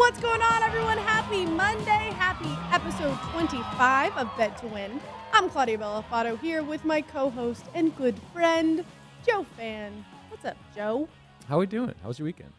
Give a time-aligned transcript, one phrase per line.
[0.00, 0.96] What's going on, everyone?
[0.96, 2.10] Happy Monday.
[2.16, 4.98] Happy episode 25 of Bet to Win.
[5.34, 8.82] I'm Claudia Bellafato here with my co host and good friend,
[9.26, 10.02] Joe Fann.
[10.30, 11.06] What's up, Joe?
[11.46, 11.94] How are we doing?
[12.00, 12.50] How was your weekend?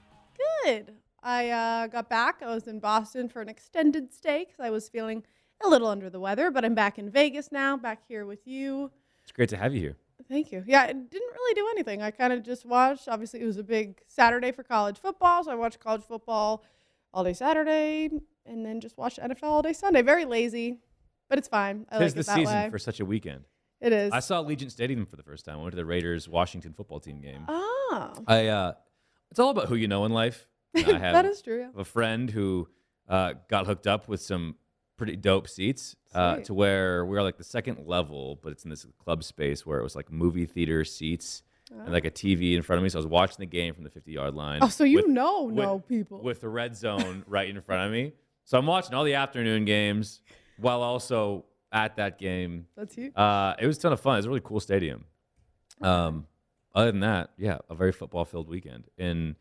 [0.63, 0.93] Good.
[1.23, 2.43] I uh, got back.
[2.43, 5.23] I was in Boston for an extended stay because I was feeling
[5.65, 8.91] a little under the weather, but I'm back in Vegas now, back here with you.
[9.23, 9.97] It's great to have you here.
[10.29, 10.63] Thank you.
[10.67, 12.03] Yeah, I didn't really do anything.
[12.03, 13.07] I kind of just watched.
[13.07, 16.63] Obviously, it was a big Saturday for college football, so I watched college football
[17.13, 18.09] all day Saturday,
[18.45, 20.01] and then just watch NFL all day Sunday.
[20.01, 20.79] Very lazy,
[21.29, 21.85] but it's fine.
[21.89, 22.69] I like the it that season way.
[22.69, 23.45] for such a weekend.
[23.79, 24.11] it is.
[24.11, 25.59] I saw Allegiant Stadium for the first time.
[25.59, 27.45] I went to the Raiders Washington football team game.
[27.47, 28.73] oh, I uh,
[29.29, 30.47] it's all about who you know in life.
[30.75, 31.69] I have that is true.
[31.75, 32.67] a friend who
[33.09, 34.55] uh, got hooked up with some
[34.97, 38.69] pretty dope seats uh, to where we are like the second level, but it's in
[38.69, 42.61] this club space where it was like movie theater seats and like a TV in
[42.61, 42.89] front of me.
[42.89, 44.59] So I was watching the game from the 50 yard line.
[44.61, 46.21] Oh, so you with- know, with- no people.
[46.21, 48.13] with the red zone right in front of me.
[48.43, 50.21] So I'm watching all the afternoon games
[50.57, 52.67] while also at that game.
[52.75, 53.11] That's you.
[53.15, 54.17] Uh, it was a ton of fun.
[54.17, 55.05] It's a really cool stadium.
[55.81, 56.27] Um,
[56.75, 58.85] other than that, yeah, a very football filled weekend.
[58.97, 59.35] And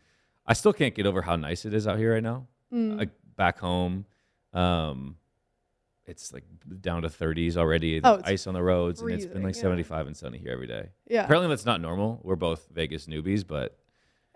[0.47, 2.47] I still can't get over how nice it is out here right now.
[2.73, 2.99] Mm.
[2.99, 4.07] Like back home,
[4.53, 5.17] um,
[6.11, 6.45] it's like
[6.81, 8.01] down to 30s already.
[8.03, 9.63] Oh, it's ice on the roads, and it's been like yeah.
[9.63, 10.91] 75 and sunny here every day.
[11.09, 11.25] Yeah.
[11.25, 12.21] Apparently, that's not normal.
[12.23, 13.79] We're both Vegas newbies, but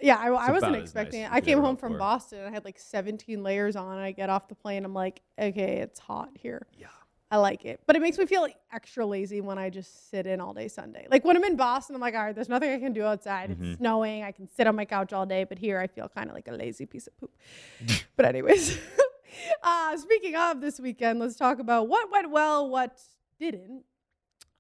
[0.01, 1.35] Yeah, I, I wasn't expecting nice it.
[1.35, 1.99] I came home from.
[1.99, 2.47] Boston.
[2.47, 3.99] I had like 17 layers on.
[3.99, 4.85] I get off the plane.
[4.85, 6.67] I'm like, okay, it's hot here.
[6.79, 6.87] yeah.
[7.31, 7.81] I like it.
[7.87, 10.69] But it makes me feel like extra lazy when I just sit in all day
[10.69, 11.09] Sunday.
[11.11, 13.51] Like when I'm in Boston, I'm like, all right, there's nothing I can do outside.
[13.51, 13.65] Mm-hmm.
[13.65, 14.23] It's snowing.
[14.23, 15.43] I can sit on my couch all day.
[15.43, 17.33] But here I feel kind of like a lazy piece of poop.
[18.17, 18.79] but, anyways,
[19.63, 23.01] uh, speaking of this weekend, let's talk about what went well, what
[23.39, 23.85] didn't.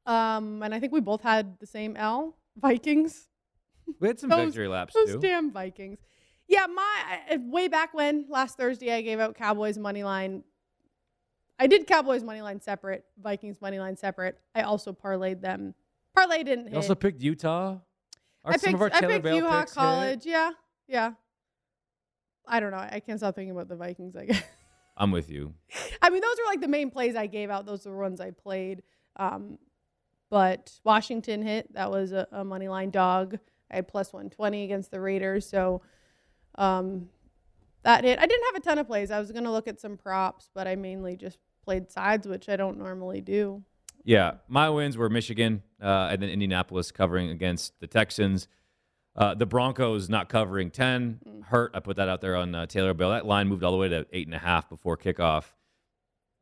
[0.06, 3.28] Um, and I think we both had the same L Vikings.
[4.00, 5.20] We had some Those- victory laps Those too.
[5.20, 5.98] damn Vikings.
[6.48, 10.42] Yeah, my way back when last Thursday I gave out Cowboys money line.
[11.58, 14.38] I did Cowboys money line separate, Vikings money line separate.
[14.54, 15.74] I also parlayed them.
[16.16, 16.76] Parlay didn't You hit.
[16.76, 17.78] also picked Utah.
[18.44, 19.78] I some picked, of our I picked Bale UH picks hit?
[19.78, 20.26] College.
[20.26, 20.50] Yeah,
[20.88, 21.12] yeah.
[22.46, 22.78] I don't know.
[22.90, 24.16] I can't stop thinking about the Vikings.
[24.16, 24.42] I guess.
[24.96, 25.54] I'm with you.
[26.02, 27.66] I mean, those were like the main plays I gave out.
[27.66, 28.82] Those were the ones I played.
[29.16, 29.58] Um,
[30.30, 31.72] but Washington hit.
[31.74, 33.38] That was a, a money line dog.
[33.70, 35.48] I had plus 120 against the Raiders.
[35.48, 35.82] So
[36.56, 37.08] um,
[37.82, 38.18] that hit.
[38.18, 39.10] I didn't have a ton of plays.
[39.10, 42.48] I was going to look at some props, but I mainly just played sides, which
[42.48, 43.62] I don't normally do.
[44.04, 48.48] Yeah, my wins were Michigan uh, and then Indianapolis covering against the Texans.
[49.16, 51.44] Uh, the Broncos not covering 10 Mm.
[51.44, 51.70] hurt.
[51.74, 53.10] I put that out there on uh, Taylor Bell.
[53.10, 55.52] That line moved all the way to eight and a half before kickoff.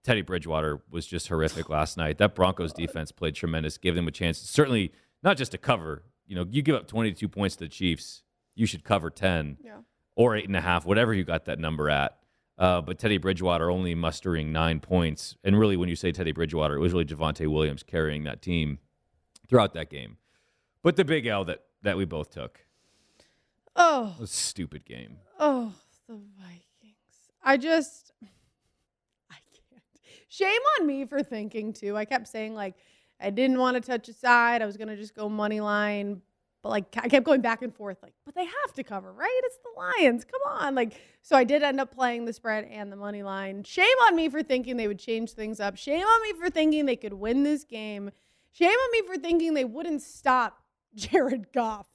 [0.05, 2.19] Teddy Bridgewater was just horrific last night.
[2.19, 4.38] That Broncos defense played tremendous, gave them a chance.
[4.38, 6.05] Certainly not just to cover.
[6.27, 8.22] You know, you give up 22 points to the Chiefs,
[8.55, 9.78] you should cover 10 Yeah.
[10.16, 12.19] or eight and a half, whatever you got that number at.
[12.59, 15.37] Uh, but Teddy Bridgewater only mustering nine points.
[15.44, 18.78] And really, when you say Teddy Bridgewater, it was really Javonte Williams carrying that team
[19.49, 20.16] throughout that game.
[20.82, 22.60] But the big L that, that we both took
[23.75, 25.19] Oh, a stupid game.
[25.38, 25.72] Oh,
[26.06, 26.97] the Vikings.
[27.43, 28.12] I just,
[29.31, 29.37] I
[29.70, 29.82] can't.
[30.28, 31.97] Shame on me for thinking too.
[31.97, 32.75] I kept saying like
[33.19, 34.62] I didn't want to touch a side.
[34.62, 36.20] I was gonna just go money line,
[36.62, 37.97] but like I kept going back and forth.
[38.03, 39.41] Like, but they have to cover, right?
[39.44, 40.25] It's the Lions.
[40.25, 41.00] Come on, like.
[41.22, 43.62] So I did end up playing the spread and the money line.
[43.62, 45.76] Shame on me for thinking they would change things up.
[45.76, 48.10] Shame on me for thinking they could win this game.
[48.50, 50.62] Shame on me for thinking they wouldn't stop
[50.94, 51.86] Jared Goff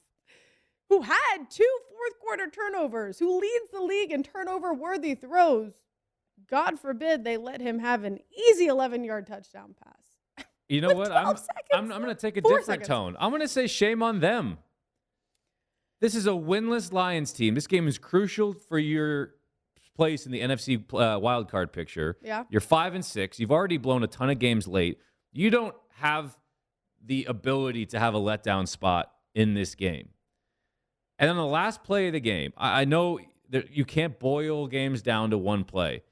[0.90, 5.74] who had two fourth quarter turnovers, who leads the league in turnover worthy throws.
[6.50, 8.20] God forbid they let him have an
[8.50, 10.46] easy 11 yard touchdown pass.
[10.70, 11.12] You know what?
[11.12, 11.36] I'm,
[11.74, 12.88] I'm, I'm going to take a different seconds.
[12.88, 13.16] tone.
[13.20, 14.58] I'm going to say shame on them.
[16.00, 17.56] This is a winless Lions team.
[17.56, 19.32] This game is crucial for your
[19.96, 22.18] place in the NFC uh, wild card picture.
[22.22, 22.44] Yeah.
[22.50, 23.40] You're five and six.
[23.40, 25.00] You've already blown a ton of games late.
[25.32, 26.38] You don't have
[27.08, 30.10] the ability to have a letdown spot in this game.
[31.20, 33.20] And on the last play of the game, I, I know
[33.50, 36.04] that you can't boil games down to one play,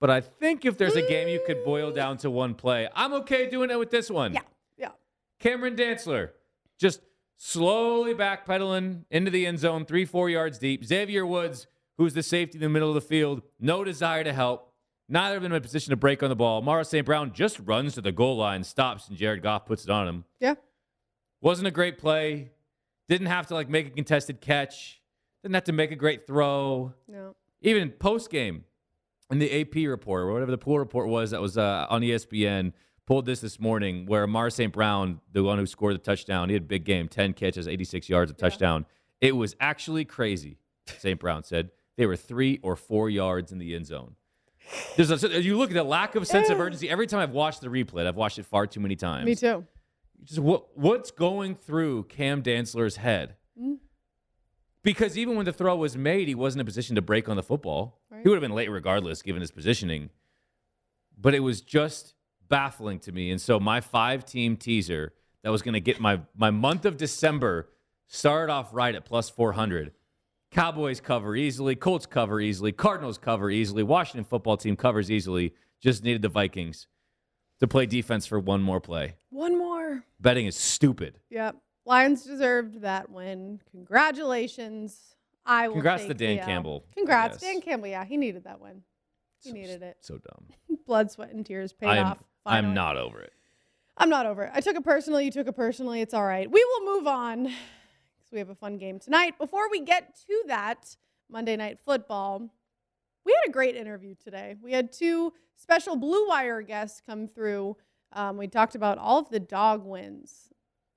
[0.00, 3.12] but I think if there's a game you could boil down to one play, I'm
[3.14, 4.32] okay doing it with this one.
[4.32, 4.40] Yeah.
[4.78, 4.90] Yeah.
[5.40, 6.30] Cameron Dantzler
[6.78, 7.00] just
[7.36, 10.84] slowly backpedaling into the end zone, three, four yards deep.
[10.84, 11.66] Xavier Woods,
[11.98, 14.73] who's the safety in the middle of the field, no desire to help.
[15.08, 16.58] Neither of them in a position to break on the ball.
[16.58, 17.04] Amon-Ra St.
[17.04, 20.24] Brown just runs to the goal line, stops, and Jared Goff puts it on him.
[20.40, 20.54] Yeah.
[21.42, 22.52] Wasn't a great play.
[23.08, 25.02] Didn't have to like make a contested catch.
[25.42, 26.94] Didn't have to make a great throw.
[27.06, 27.34] No.
[27.60, 28.64] Even post game,
[29.30, 32.72] in the AP report or whatever the pool report was that was uh, on ESPN,
[33.06, 34.72] pulled this this morning where Amon-Ra St.
[34.72, 38.08] Brown, the one who scored the touchdown, he had a big game, 10 catches, 86
[38.08, 38.86] yards, a touchdown.
[39.20, 41.18] It was actually crazy, St.
[41.18, 41.70] Brown said.
[41.96, 44.16] they were three or four yards in the end zone.
[44.96, 46.88] There's a, you look at the lack of sense of urgency.
[46.88, 49.26] Every time I've watched the replay, I've watched it far too many times.
[49.26, 49.66] Me too.
[50.24, 53.36] Just what what's going through Cam Dantzler's head?
[53.60, 53.78] Mm.
[54.82, 57.36] Because even when the throw was made, he wasn't in a position to break on
[57.36, 58.00] the football.
[58.10, 58.22] Right.
[58.22, 60.10] He would have been late regardless, given his positioning.
[61.18, 62.14] But it was just
[62.48, 63.30] baffling to me.
[63.30, 65.12] And so my five team teaser
[65.42, 67.70] that was going to get my my month of December
[68.06, 69.92] started off right at plus 400.
[70.54, 75.52] Cowboys cover easily, Colts cover easily, Cardinals cover easily, Washington football team covers easily.
[75.82, 76.86] Just needed the Vikings
[77.58, 79.16] to play defense for one more play.
[79.30, 80.04] One more.
[80.20, 81.18] Betting is stupid.
[81.28, 81.56] Yep.
[81.84, 83.60] Lions deserved that win.
[83.72, 85.16] Congratulations.
[85.44, 85.74] I will.
[85.74, 87.38] Congrats to Dan the uh, Campbell, Congrats.
[87.38, 87.88] Dan Campbell.
[87.88, 88.82] Yeah, he needed that win.
[89.42, 89.96] He So- needed it.
[90.00, 90.78] So dumb.
[90.86, 92.22] Blood, sweat, and tears paid I'm off.
[92.46, 93.32] I'm not over it.
[93.96, 94.52] I'm not over it.
[94.54, 95.24] I took it personally.
[95.24, 96.00] You took it personally.
[96.00, 96.48] It's all right.
[96.48, 97.52] We will move on
[98.34, 99.38] we have a fun game tonight.
[99.38, 100.96] Before we get to that
[101.30, 102.50] Monday Night Football,
[103.24, 104.56] we had a great interview today.
[104.60, 107.76] We had two special Blue Wire guests come through.
[108.12, 110.50] Um, we talked about all of the dog wins.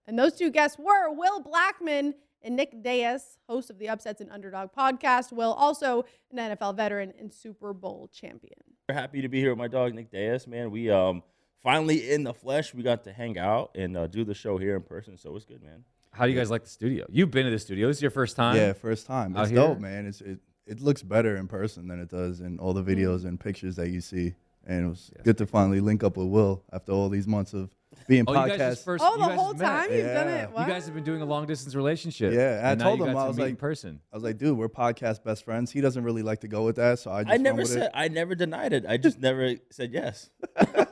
[0.07, 4.31] And those two guests were Will Blackmon and Nick Diaz, host of the Upsets and
[4.31, 5.31] Underdog podcast.
[5.31, 8.60] Will, also an NFL veteran and Super Bowl champion.
[8.89, 10.72] We're happy to be here with my dog Nick Diaz, man.
[10.72, 11.24] We um
[11.62, 12.74] finally in the flesh.
[12.74, 15.45] We got to hang out and uh, do the show here in person, so it's
[15.45, 15.84] good, man.
[16.18, 17.06] How do you guys like the studio?
[17.10, 17.88] You've been to the studio.
[17.88, 18.56] This is your first time.
[18.56, 19.36] Yeah, first time.
[19.38, 19.60] out It's here?
[19.60, 20.08] dope, man.
[20.08, 23.40] It's it, it looks better in person than it does in all the videos and
[23.40, 24.34] pictures that you see.
[24.66, 25.24] And it was Yes.
[25.24, 27.69] good to finally link up with Will after all these months of
[28.08, 28.84] being Oh, you guys podcast.
[28.84, 29.04] first.
[29.08, 29.66] Oh, the guys whole met.
[29.66, 30.44] time you've done Yeah.
[30.44, 30.50] it.
[30.60, 32.34] You guys have been doing a long distance relationship.
[32.34, 34.02] Yeah, I and now told him, got I was meet in like- person.
[34.12, 35.72] I was like, dude, we're podcast best friends.
[35.72, 37.84] He doesn't really like to go with that, so I just I never with said
[37.84, 37.92] it.
[37.94, 38.86] I never denied it.
[38.90, 40.31] I just never said yes.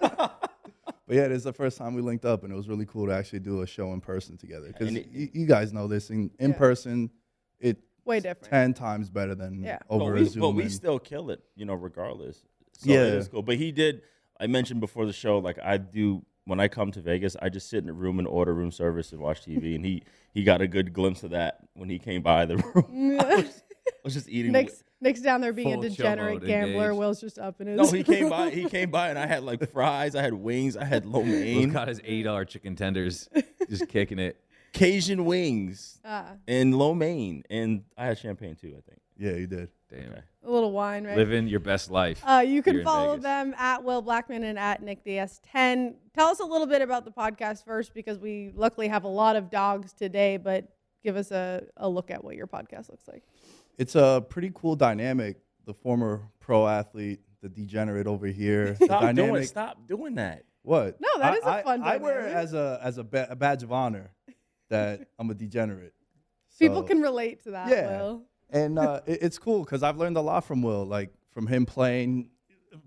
[1.07, 3.05] But yeah, this is the first time we linked up, and it was really cool
[3.07, 4.67] to actually do a show in person together.
[4.67, 6.57] Because you, you guys know this, in, in Yeah.
[6.57, 7.11] person,
[7.59, 8.49] it Way different.
[8.51, 9.79] ten times better than Yeah.
[9.89, 10.41] over but a we, Zoom.
[10.41, 12.43] but we still kill it, you know, regardless.
[12.73, 13.01] So Yeah.
[13.03, 13.43] it is cool.
[13.43, 14.01] But he did.
[14.39, 17.69] I mentioned before the show, like I do when I come to Vegas, I just
[17.69, 19.75] sit in a room and order room service and watch TV.
[19.75, 20.03] and he
[20.33, 23.17] he got a good glimpse of that when he came by the room.
[23.87, 24.51] I was, just eating.
[24.51, 26.83] Nick's, Nick's down there being Full a chill degenerate mode, gambler.
[26.85, 26.99] engaged.
[26.99, 27.77] Will's just up in his.
[27.77, 28.49] no, he came by.
[28.49, 30.15] He came by, and I had like fries.
[30.15, 30.75] I had wings.
[30.77, 33.29] I had lo Will's mein, got his eight dollar chicken tenders,
[33.69, 34.39] just kicking it.
[34.73, 38.75] Cajun wings, Ah, and lo mein, and I had champagne too.
[38.77, 38.99] I think.
[39.17, 39.69] yeah, you did.
[39.89, 40.21] Damn, Okay.
[40.43, 41.15] a little wine, right?
[41.15, 42.19] living your best life.
[42.25, 43.23] Uh, you here can in follow Vegas.
[43.23, 45.93] them at Will Blackmon and at Nick DS10.
[46.13, 49.35] Tell us a little bit about the podcast first, because we luckily have a lot
[49.35, 50.37] of dogs today.
[50.37, 50.67] But
[51.05, 53.23] give us a, a look at what your podcast looks like.
[53.77, 55.37] It's a pretty cool dynamic.
[55.65, 58.73] The former pro athlete, the degenerate over here.
[58.79, 59.15] The Stop doing.
[59.15, 59.47] dynamic.
[59.47, 60.43] Stop doing that.
[60.63, 60.99] What?
[60.99, 63.27] No, that I, is a I- fun I, wear it as a as a, ba-
[63.29, 64.11] a badge of honor
[64.69, 65.93] that I'm a degenerate.
[66.59, 67.69] People can relate to that.
[67.69, 67.97] Yeah.
[67.97, 68.23] Will.
[68.49, 71.65] and uh, it, it's cool because I've learned a lot from Will, like from him
[71.65, 72.29] playing.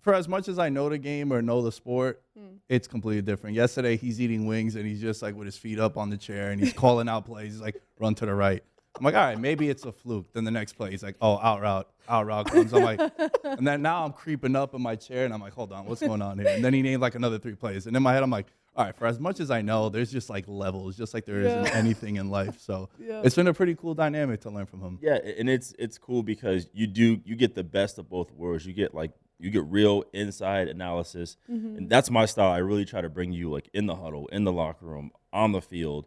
[0.02, 2.56] For as much as I know the game or know the sport, Hmm.
[2.68, 3.56] it's completely different.
[3.56, 6.50] Yesterday, he's eating wings and he's just like with his feet up on the chair
[6.50, 7.52] and he's calling out plays.
[7.52, 8.62] He's like, run to the right.
[8.98, 10.32] I'm like, all right, maybe it's a fluke.
[10.32, 12.72] Then the next play, he's like, oh, out route, out route comes.
[12.72, 13.00] I'm like,
[13.44, 16.00] and then now I'm creeping up in my chair and I'm like, hold on, what's
[16.00, 16.48] going on here?
[16.48, 17.86] And then he named like another three plays.
[17.86, 20.10] And in my head, I'm like, all right, for as much as I know, there's
[20.10, 21.70] just like levels, just like there is in Yeah.
[21.74, 22.60] anything in life.
[22.60, 23.22] So Yeah.
[23.24, 24.98] it's been a pretty cool dynamic to learn from him.
[25.02, 28.66] Yeah, and it's it's cool because you do you get the best of both worlds.
[28.66, 32.50] You get like you get real inside analysis, and that's my style.
[32.50, 35.52] I really try to bring you like in the huddle, in the locker room, on
[35.52, 36.06] the field,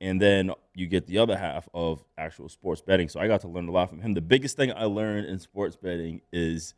[0.00, 3.08] and then you get the other half of actual sports betting.
[3.08, 4.14] So I got to learn a lot from him.
[4.14, 6.72] The biggest thing I learned in sports betting is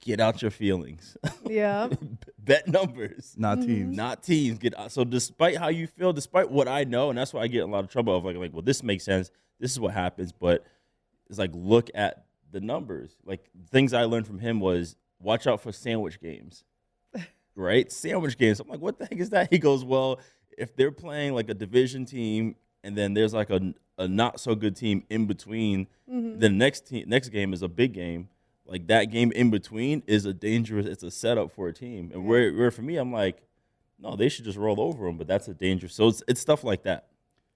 [0.00, 1.16] get out your feelings,
[1.48, 1.88] Yeah.
[2.38, 3.34] bet numbers.
[3.38, 3.66] Not Mm-hmm.
[3.68, 3.96] teams.
[3.96, 4.58] Not teams.
[4.58, 4.90] Get out.
[4.92, 7.68] so despite how you feel, despite what I know, and that's why I get in
[7.70, 9.30] a lot of trouble of like, like, well, this makes sense.
[9.60, 10.64] This is what happens, but
[11.30, 13.16] it's like look at the numbers.
[13.24, 16.64] Like things I learned from him was watch out for sandwich games,
[17.56, 17.90] right?
[17.90, 18.60] Sandwich games.
[18.60, 19.48] I'm like, what the heck is that?
[19.50, 20.20] He goes, well,
[20.56, 24.54] if they're playing like a division team, and then there's like a, a not so
[24.54, 26.38] good team in between, mm-hmm.
[26.38, 28.28] the next team next game is a big game.
[28.66, 30.86] Like that game in between is a dangerous.
[30.86, 33.42] It's a setup for a team, and where where for me, I'm like,
[33.98, 35.18] no, they should just roll over them.
[35.18, 35.94] But that's a dangerous.
[35.94, 37.08] So it's it's stuff like that.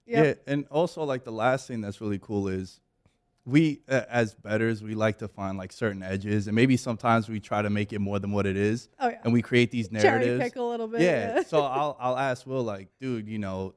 [0.05, 0.25] Yep.
[0.25, 2.79] Yeah, and also like the last thing that's really cool is
[3.49, 7.39] we uh, as betters we like to find like certain edges, and maybe sometimes we
[7.39, 9.17] try to make it more than what it is, Oh yeah.
[9.23, 10.43] and we create these Cherry narratives.
[10.43, 11.01] pick a little bit.
[11.01, 11.41] yeah.
[11.43, 13.73] so I'll I'll ask Will like, dude, you know,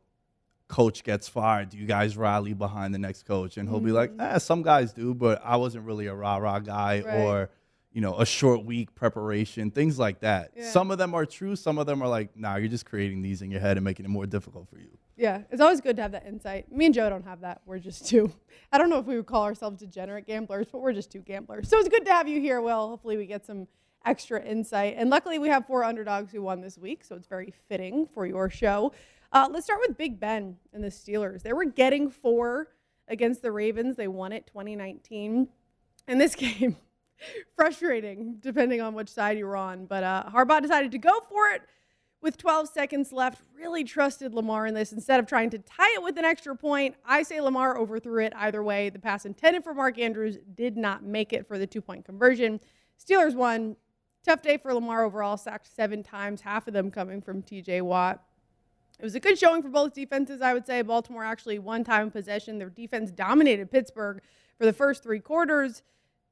[0.69, 1.71] coach gets fired.
[1.71, 3.57] Do you guys rally behind the next coach?
[3.57, 6.59] And he'll be like, ah, some guys do, but I wasn't really a rah rah
[6.61, 7.09] guy, Mm-hmm.
[7.09, 7.21] Right.
[7.21, 7.51] or
[7.95, 10.53] you know, a short week preparation, things like that.
[10.57, 10.71] Yeah.
[10.71, 11.57] Some of them are true.
[11.57, 14.07] Some of them are like, nah, you're just creating these in your head and making
[14.07, 14.97] it more difficult for you.
[15.17, 16.73] Yeah, it's always good to have that insight.
[16.73, 17.61] Me and Joe don't have that.
[17.67, 18.33] We're just two.
[18.73, 21.69] I don't know if we would call ourselves degenerate gamblers, but we're just two gamblers.
[21.69, 22.89] So it's good to have you here, Will.
[22.89, 23.69] Hopefully, we get some
[24.07, 24.95] extra insight.
[24.97, 28.25] And luckily, we have four underdogs who won this week, so it's very fitting for
[28.27, 28.93] your show.
[29.33, 31.43] Uh, let's start with Big Ben and the Steelers.
[31.43, 32.69] They were getting four
[33.09, 33.97] against the Ravens.
[33.97, 35.49] They won it 2019.
[36.09, 36.77] And this game,
[37.55, 39.87] frustrating depending on which side you were on.
[39.87, 41.63] But uh, Harbaugh decided to go for it
[42.23, 43.43] with 12 seconds left.
[43.55, 46.95] Really trusted Lamar in this instead of trying to tie it with an extra point.
[47.05, 48.89] I say Lamar overthrew it either way.
[48.89, 52.61] The pass intended for Mark Andrews did not make it for the two point conversion.
[52.99, 53.77] Steelers won.
[54.25, 58.23] Tough day for Lamar overall, sacked seven times, half of them coming from TJ Watt.
[59.01, 60.81] It was a good showing for both defenses, I would say.
[60.83, 62.59] Baltimore actually one time possession.
[62.59, 64.23] Their defense dominated Pittsburgh
[64.57, 65.83] for the first three quarters.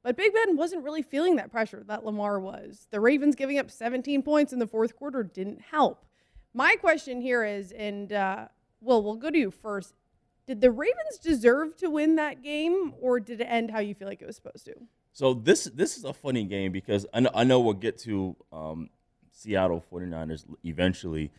[0.03, 2.87] But Big Ben wasn't really feeling that pressure that Lamar was.
[2.89, 6.05] The Ravens giving up 17 points in the fourth quarter didn't help.
[6.53, 8.47] My question here is, and uh,
[8.81, 9.93] Will, we'll go to you first.
[10.47, 14.07] Did the Ravens deserve to win that game, or did it end how you feel
[14.07, 14.73] like it was supposed to?
[15.13, 18.35] So this this is a funny game because I know, I know we'll get to
[18.51, 18.89] um,
[19.31, 21.31] Seattle 49ers eventually,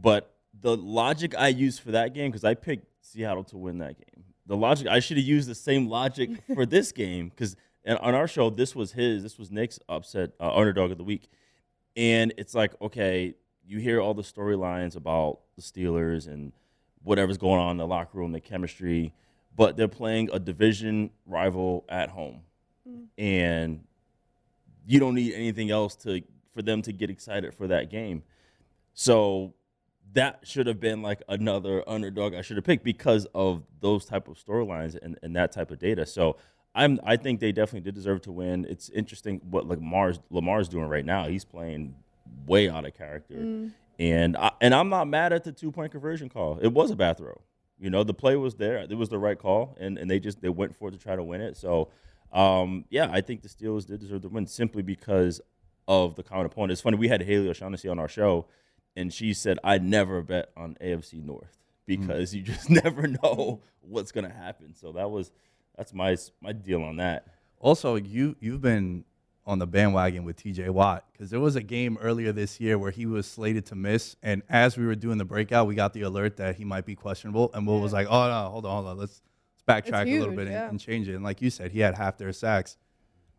[0.00, 3.96] but the logic I used for that game because I picked Seattle to win that
[3.96, 4.24] game.
[4.46, 7.54] The logic I should have used the same logic for this game because
[7.88, 11.28] on our show this was his this was Nick's upset uh, underdog of the week,
[11.96, 16.52] and it's like okay you hear all the storylines about the Steelers and
[17.02, 19.12] whatever's going on in the locker room, the chemistry,
[19.54, 22.40] but they're playing a division rival at home
[23.18, 23.84] and
[24.86, 26.22] you don't need anything else to
[26.54, 28.22] for them to get excited for that game.
[28.94, 29.54] So
[30.12, 34.26] that should have been like another underdog I should have picked because of those type
[34.28, 36.06] of storylines and, and that type of data.
[36.06, 36.36] So
[36.78, 38.66] I'm I think they definitely did deserve to win.
[38.68, 41.28] It's interesting what like Lamar's Lamar's doing right now.
[41.28, 41.94] He's playing
[42.46, 43.34] way out of character.
[43.98, 46.58] And I, and I'm not mad at the two point conversion call.
[46.62, 47.40] It was a bad throw.
[47.78, 48.78] You know, the play was there.
[48.78, 51.16] It was the right call and, and they just they went for it to try
[51.16, 51.56] to win it.
[51.56, 51.88] So
[52.32, 55.40] um, yeah, I think the Steelers did deserve the win simply because
[55.86, 56.72] of the common opponent.
[56.72, 58.46] It's funny, we had Haley O'Shaughnessy on our show,
[58.94, 61.56] and she said, I never bet on AFC North
[61.86, 64.74] because you just never know what's going to happen.
[64.74, 65.32] So that was,
[65.78, 67.26] that's my, my deal on that.
[67.60, 69.04] Also, you you've been
[69.46, 72.90] on the bandwagon with TJ Watt because there was a game earlier this year where
[72.90, 76.02] he was slated to miss, and as we were doing the breakout, we got the
[76.02, 78.86] alert that he might be questionable, and Will was like, "Oh no, hold on, hold
[78.88, 79.22] on, let's
[79.54, 80.68] let's backtrack a little bit and, yeah.
[80.68, 82.76] and change it." And like you said, he had half their sacks.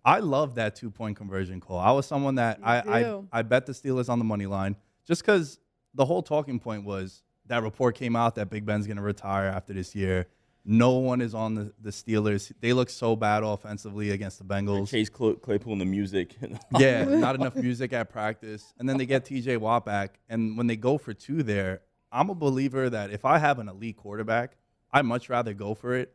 [0.03, 1.77] I love that two point conversion call.
[1.77, 3.21] I was someone that I, I.
[3.31, 5.59] I bet the Steelers on the money line just because
[5.93, 9.47] the whole talking point was that report came out that Big Ben's going to retire
[9.47, 10.27] after this year.
[10.65, 12.51] No one is on the, the Steelers.
[12.59, 14.89] They look so bad offensively against the Bengals.
[14.89, 16.35] Chase Cl- Claypool and the music.
[16.77, 18.73] Yeah, not enough music at practice.
[18.77, 20.19] And then they get TJ Watt back.
[20.29, 23.67] And when they go for two there, I'm a believer that if I have an
[23.69, 24.57] elite quarterback,
[24.91, 26.13] I'd much rather go for it.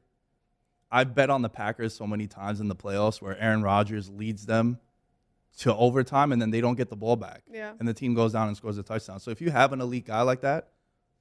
[0.91, 4.47] I've bet on the Packers so many times in the playoffs where Aaron Rodgers leads
[4.47, 4.79] them
[5.59, 7.43] to overtime and then they don't get the ball back.
[7.53, 7.73] Yeah.
[7.79, 9.19] And the team goes down and scores a touchdown.
[9.21, 10.69] So if you have an elite guy like that,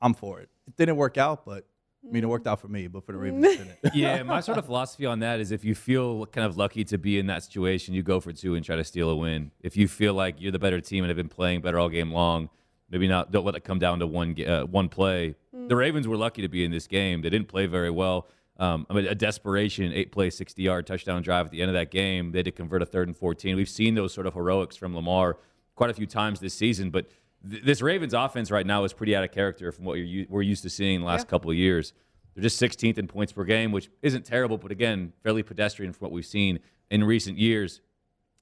[0.02, 0.50] I'm for it.
[0.68, 1.66] It didn't work out, but
[2.06, 3.78] I mean, it worked out for me, but for the Ravens, didn't.
[3.94, 6.98] yeah, my sort of philosophy on that is if you feel kind of lucky to
[6.98, 9.52] be in that situation, you go for two and try to steal a win.
[9.62, 12.12] If you feel like you're the better team and have been playing better all game
[12.12, 12.50] long,
[12.90, 13.32] maybe not.
[13.32, 15.36] Don't let it come down to one uh, one play.
[15.68, 17.22] The Ravens were lucky to be in this game.
[17.22, 18.28] They didn't play very well.
[18.58, 21.74] Um, I mean, a desperation eight play, 60 yard touchdown drive at the end of
[21.74, 22.32] that game.
[22.32, 23.56] They had to convert a third and 14.
[23.56, 25.38] We've seen those sort of heroics from Lamar
[25.76, 27.08] quite a few times this season, but
[27.50, 30.42] th- this Ravens offense right now is pretty out of character from what u- we're
[30.42, 31.30] used to seeing the last Yeah.
[31.30, 31.94] couple of years.
[32.36, 36.06] They're just 16th in points per game, which isn't terrible, but again, fairly pedestrian from
[36.06, 36.60] what we've seen
[36.90, 37.82] in recent years.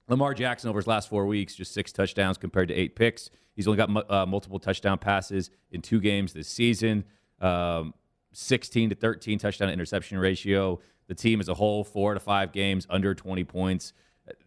[0.07, 3.29] Lamar Jackson over his last four weeks, just six touchdowns compared to eight picks.
[3.55, 7.03] He's only got uh, multiple touchdown passes in two games this season.
[7.39, 7.93] Um,
[8.33, 10.79] 16 to 13 touchdown interception ratio.
[11.07, 13.91] The team as a whole, four to five games under 20 points.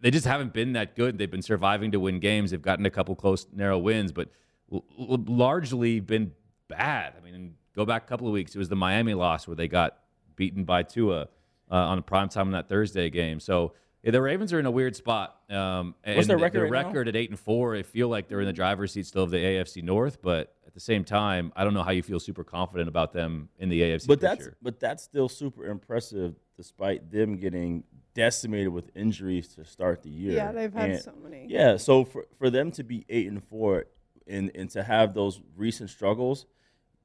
[0.01, 1.17] They just haven't been that good.
[1.19, 2.49] They've been surviving to win games.
[2.51, 4.29] They've gotten a couple close, narrow wins, but
[4.69, 6.31] largely been
[6.67, 7.13] bad.
[7.17, 8.55] I mean, go back a couple of weeks.
[8.55, 9.97] It was the Miami loss where they got
[10.35, 11.27] beaten by Tua
[11.71, 13.39] uh, on a prime time in that Thursday game.
[13.39, 15.35] So yeah, the Ravens are in a weird spot.
[15.49, 16.87] Um, and What's their record right now?
[16.89, 17.75] record at eight and four.
[17.75, 20.73] I feel like they're in the driver's seat still of the AFC North, but at
[20.73, 23.81] the same time, I don't know how you feel super confident about them in the
[23.81, 24.07] AFC.
[24.07, 24.57] but that's picture.
[24.61, 30.33] but that's still super impressive despite them getting decimated with injuries to start the year.
[30.33, 31.47] Yeah, they've had And- so many.
[31.49, 33.85] Yeah, so for for them to be eight and four
[34.27, 36.45] and and to have those recent struggles,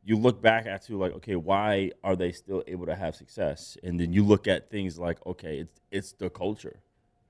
[0.05, 3.77] you look back at to like, okay, why are they still able to have success?
[3.83, 6.81] And then you look at things like, okay, it's it's the culture.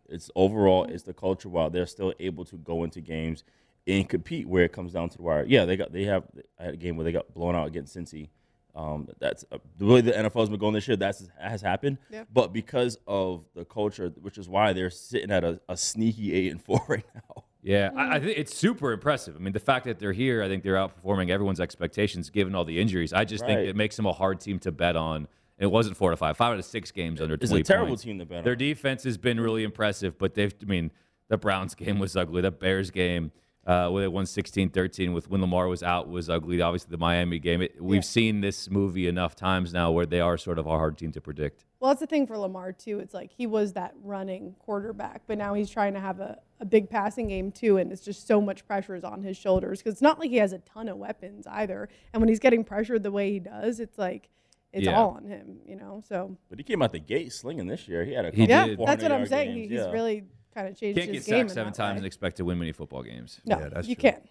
[0.09, 1.49] It's overall, it's the culture.
[1.49, 3.45] While they're still able to go into games
[3.87, 5.45] and compete, where it comes down to the wire.
[5.47, 6.25] Yeah, they got they have.
[6.59, 8.29] I had a game where they got blown out against Cincy.
[8.75, 10.97] Um, that's uh, the way the NFL has been going this year.
[10.97, 11.99] That's has happened.
[12.11, 12.25] Yeah.
[12.33, 16.51] But because of the culture, which is why they're sitting at a, a sneaky eight
[16.53, 17.45] and four right now.
[17.63, 18.25] Yeah, I, I mm.
[18.25, 19.37] think it's super impressive.
[19.37, 22.65] I mean, the fact that they're here, I think they're outperforming everyone's expectations given all
[22.65, 23.13] the injuries.
[23.13, 23.57] I just Right.
[23.57, 25.29] think it makes them a hard team to bet on.
[25.59, 27.89] It wasn't four to five, five out of six games under It's 20 a terrible
[27.89, 28.03] points.
[28.05, 28.45] team to bet On.
[28.45, 30.91] Their defense has been really impressive, but they've, I mean,
[31.29, 32.41] the Browns game was ugly.
[32.41, 33.31] The Bears game,
[33.67, 36.61] uh, where they won 16 13 with when Lamar was out, was ugly.
[36.61, 37.61] Obviously, the Miami game.
[37.63, 38.01] It, we've Yeah.
[38.03, 41.21] seen this movie enough times now where they are sort of a hard team to
[41.21, 41.65] predict.
[41.79, 42.99] Well, that's the thing for Lamar too.
[43.01, 46.65] It's like he was that running quarterback, but now he's trying to have a, a
[46.65, 49.93] big passing game too, and it's just so much pressure is on his shoulders because
[49.95, 51.89] it's not like he has a ton of weapons either.
[52.13, 54.31] And when he's getting pressured the way he does, it's like
[54.73, 54.97] it's Yeah.
[54.99, 56.03] all on him, you know.
[56.09, 58.05] So But he came out the gate slinging this year.
[58.05, 59.49] He had a couple yeah, that's what I'm saying.
[59.55, 59.91] games, He, he's yeah.
[59.91, 61.49] really kind of changed Can't get his game.
[61.49, 61.99] sacked in seven that times way.
[61.99, 63.41] and expect to win many football games.
[63.47, 64.03] No, Yeah, that's you true.
[64.11, 64.29] can't.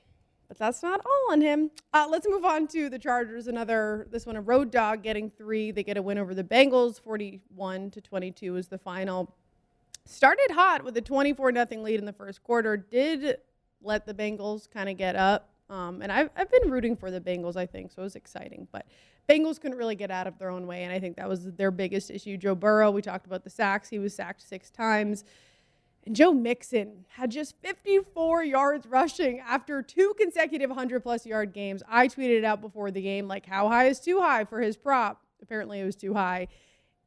[0.47, 1.69] But that's not all on him.
[1.93, 3.45] Uh, let's move on to the Chargers.
[3.47, 5.69] Another this one a road dog getting three.
[5.71, 6.99] They get a win over the Bengals.
[6.99, 9.35] Forty-one to twenty-two is the final.
[10.05, 12.75] Started hot with a twenty-four nothing lead in the first quarter.
[12.77, 13.37] Did
[13.81, 15.49] let the Bengals kind of get up.
[15.69, 18.67] Um, and I've, I've been rooting for the Bengals, I think, so it was exciting.
[18.71, 18.87] But
[19.29, 21.69] Bengals couldn't really get out of their own way, and I think that was their
[21.69, 22.37] biggest issue.
[22.37, 23.87] Joe Burrow, we talked about the sacks.
[23.87, 25.23] He was sacked six times.
[26.05, 31.83] And Joe Mixon had just 54 yards rushing after two consecutive 100 plus yard games.
[31.87, 34.77] I tweeted it out before the game, like, how high is too high for his
[34.77, 35.21] prop?
[35.41, 36.47] Apparently, it was too high,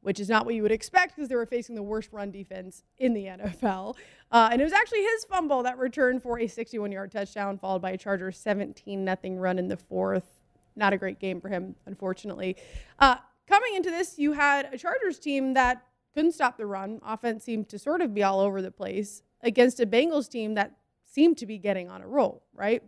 [0.01, 2.83] which is not what you would expect because they were facing the worst run defense
[2.97, 3.95] in the NFL.
[4.31, 7.81] Uh, and it was actually his fumble that returned for a 61 yard touchdown, followed
[7.81, 10.41] by a Chargers 17 0 run in the fourth.
[10.75, 12.57] Not a great game for him, unfortunately.
[12.99, 13.15] Uh,
[13.47, 16.99] coming into this, you had a Chargers team that couldn't stop the run.
[17.05, 20.77] Offense seemed to sort of be all over the place against a Bengals team that
[21.05, 22.83] seemed to be getting on a roll, right?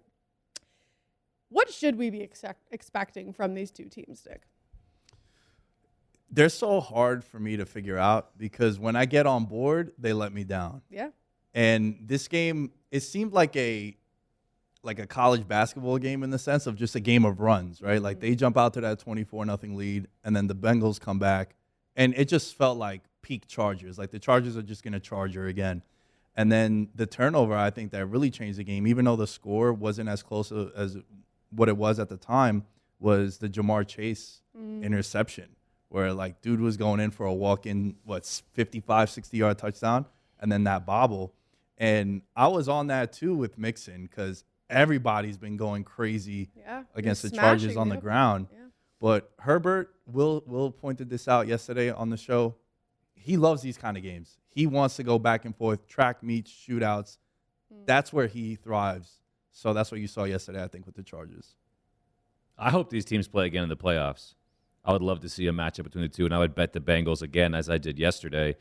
[1.50, 4.44] What should we be expect- expecting from these two teams, Dick?
[6.32, 10.12] They're so hard for me to figure out because when I get on board, they
[10.12, 10.82] let me down.
[10.90, 11.10] Yeah.
[11.54, 13.96] And this game, it seemed like a
[14.84, 18.00] like a college basketball game in the sense of just a game of runs, right?
[18.00, 18.28] Like mm-hmm.
[18.28, 21.56] they jump out to that 24 nothing lead and then the Bengals come back
[21.96, 23.98] and it just felt like peak Chargers.
[23.98, 25.82] Like the Chargers are just going to charge her again.
[26.36, 29.74] And then the turnover, I think that really changed the game even though the score
[29.74, 30.98] wasn't as close as
[31.50, 32.66] what it was at the time
[33.00, 34.42] was the Ja'Marr Chase
[34.84, 35.50] interception
[35.90, 40.06] where like dude was going in for a walk in what's 55 60 yard touchdown
[40.40, 41.34] and then that bobble
[41.78, 46.84] and I was on that too with Mixon cuz everybody's been going crazy Yeah.
[46.96, 48.48] against the Chargers on the ground.
[48.52, 48.60] Yeah.
[49.00, 52.56] But Herbert, Will Will pointed this out yesterday on the show.
[53.26, 54.38] He loves these kind of games.
[54.52, 57.18] He wants to go back and forth, track meets, shootouts.
[57.74, 57.82] Hmm.
[57.88, 59.14] That's where he thrives.
[59.52, 61.56] So that's what you saw yesterday, I think, with the Chargers.
[62.56, 64.36] I hope these teams play again in the playoffs.
[64.86, 66.80] I would love to see a matchup between the two, and I would bet the
[66.80, 68.58] Bengals again, as I did yesterday.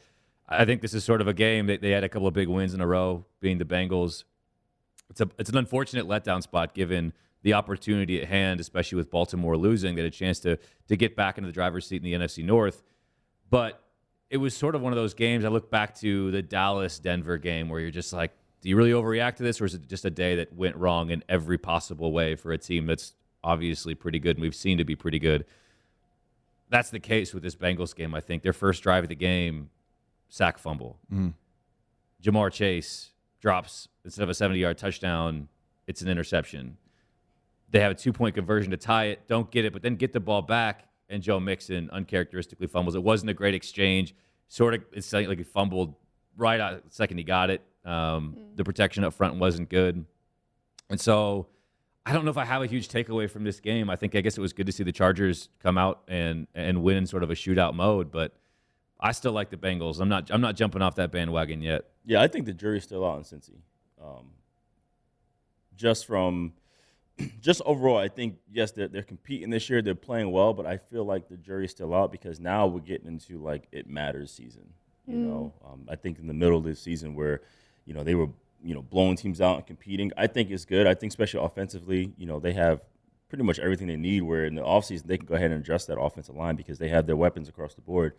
[0.49, 1.67] I think this is sort of a game.
[1.67, 4.25] They, they had a couple of big wins in a row, being the Bengals.
[5.11, 9.59] It's a it's an unfortunate letdown spot given the opportunity at hand, especially with Baltimore
[9.59, 9.95] losing.
[9.95, 12.43] They had a chance to to get back into the driver's seat in the NFC
[12.43, 12.83] North,
[13.51, 13.84] but
[14.31, 15.45] it was sort of one of those games.
[15.45, 18.93] I look back to the Dallas Denver game where you're just like, do you really
[18.93, 22.13] overreact to this, or is it just a day that went wrong in every possible
[22.13, 25.45] way for a team that's obviously pretty good and we've seen to be pretty good?
[26.71, 28.15] That's the case with this Bengals game.
[28.15, 29.69] I think their first drive of the game,
[30.29, 30.99] sack fumble.
[31.13, 31.29] Mm-hmm.
[32.23, 33.11] Ja'Marr Chase
[33.41, 35.49] drops instead of a 70 yard touchdown,
[35.87, 36.79] it's an interception.
[37.71, 40.13] They have a two point conversion to tie it, don't get it, but then get
[40.13, 42.95] the ball back, and Joe Mixon uncharacteristically fumbles.
[42.95, 44.15] It wasn't a great exchange.
[44.49, 45.95] Sort of, it's like like he fumbled
[46.37, 47.63] right out the second he got it.
[47.85, 50.05] Um, The protection up front wasn't good.
[50.91, 51.49] And so
[52.07, 53.89] I don't know if I have a huge takeaway from this game.
[53.89, 56.83] I think I guess it was good to see the Chargers come out and and
[56.83, 58.37] win in sort of a shootout mode, but
[59.01, 60.01] I still like the Bengals.
[60.01, 61.87] I'm not I'm not jumping off that bandwagon yet.
[62.05, 63.57] Yeah, I think the jury's still out in Cincy.
[64.03, 64.31] Um,
[65.77, 66.53] just from,
[67.41, 69.83] just overall, I think yes, they're they're competing this year.
[69.83, 73.07] They're playing well, but I feel like the jury's still out because now we're getting
[73.07, 74.65] into like it matters season.
[75.07, 77.43] You know, um, I think in the middle of this season where,
[77.85, 78.29] you know, they were
[78.63, 80.11] you know blowing teams out and competing.
[80.17, 80.87] I think it's good.
[80.87, 82.81] I think especially offensively, you know, they have
[83.29, 84.23] pretty much everything they need.
[84.23, 86.89] Where in the offseason they can go ahead and adjust that offensive line because they
[86.89, 88.15] have their weapons across the board.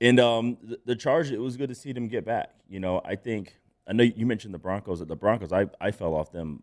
[0.00, 2.54] And um, the, the Chargers, it was good to see them get back.
[2.68, 5.04] You know, I think I know you mentioned the Broncos.
[5.04, 6.62] The Broncos, I, I fell off them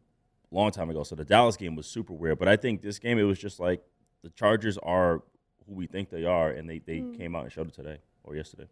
[0.51, 1.03] long time ago.
[1.03, 2.39] So the Dallas game was super weird.
[2.39, 3.81] But I think this game, it was just like
[4.23, 5.21] the Chargers are
[5.67, 8.35] who we think they are, and they, they came out and showed it today or
[8.35, 8.67] yesterday.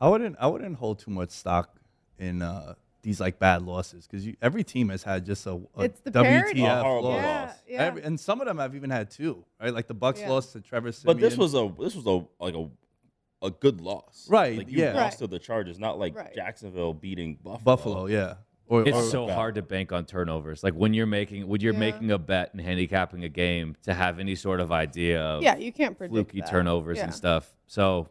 [0.00, 1.74] I wouldn't I wouldn't hold too much stock
[2.18, 6.00] in uh, these like bad losses because every team has had just a, a It's
[6.00, 6.62] the parity.
[6.62, 7.22] A WTF loss.
[7.22, 7.82] Yeah, yeah.
[7.84, 9.72] Every- and some of them have even had two, right?
[9.72, 10.30] Like the Bucks Yeah.
[10.30, 11.16] lost to Trevor Siemian.
[11.16, 12.68] But this was a this was a like a
[13.42, 14.94] a good loss, Right, Like you yeah.
[14.94, 15.18] lost Right.
[15.18, 16.34] to the Chargers, not like Right.
[16.34, 17.58] Jacksonville beating Buffalo.
[17.64, 18.34] Buffalo, yeah.
[18.68, 20.64] Or, It's or- so hard to bank on turnovers.
[20.64, 21.78] Like when you're making when you're Yeah.
[21.78, 25.56] making a bet and handicapping a game to have any sort of idea of yeah,
[25.56, 26.50] you can't predict fluky that.
[26.50, 27.04] turnovers Yeah.
[27.04, 27.54] and stuff.
[27.66, 28.08] So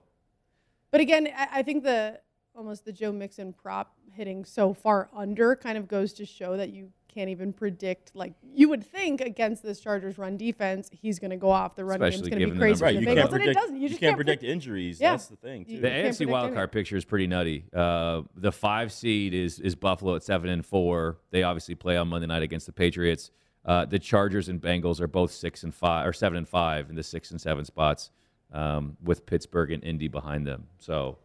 [0.91, 2.21] But again, I, I think the
[2.55, 6.69] almost the Joe Mixon prop hitting so far under kind of goes to show that
[6.69, 8.11] you can't even predict.
[8.13, 11.75] Like you would think against this Chargers run defense, he's going to go off.
[11.75, 13.29] The run game's Especially going to be crazy Right, for you the can't Bengals, and
[13.31, 13.49] predict.
[13.49, 13.81] it doesn't.
[13.81, 14.99] You just can't can't predict pre- injuries.
[15.01, 15.11] Yeah.
[15.11, 15.79] That's the thing too.
[15.79, 17.65] the can't AFC wildcard picture is pretty nutty.
[17.73, 21.17] Uh, the five seed is is Buffalo at seven and four.
[21.31, 23.31] They obviously play on Monday night against the Patriots.
[23.63, 26.95] Uh, the Chargers and Bengals are both six and five or seven and five in
[26.95, 28.11] the six and seven spots,
[28.51, 30.67] um, with Pittsburgh and Indy behind them.
[30.77, 31.17] So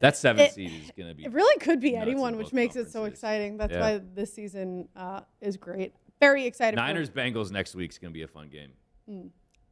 [0.00, 2.76] that seven It- seed is going to be It really could be anyone, which makes
[2.76, 3.56] it so exciting.
[3.56, 3.80] That's Yeah.
[3.80, 5.94] why this season uh, is great.
[6.20, 6.76] Very excited.
[6.76, 8.72] Niners Bengals next week is going to be a fun game.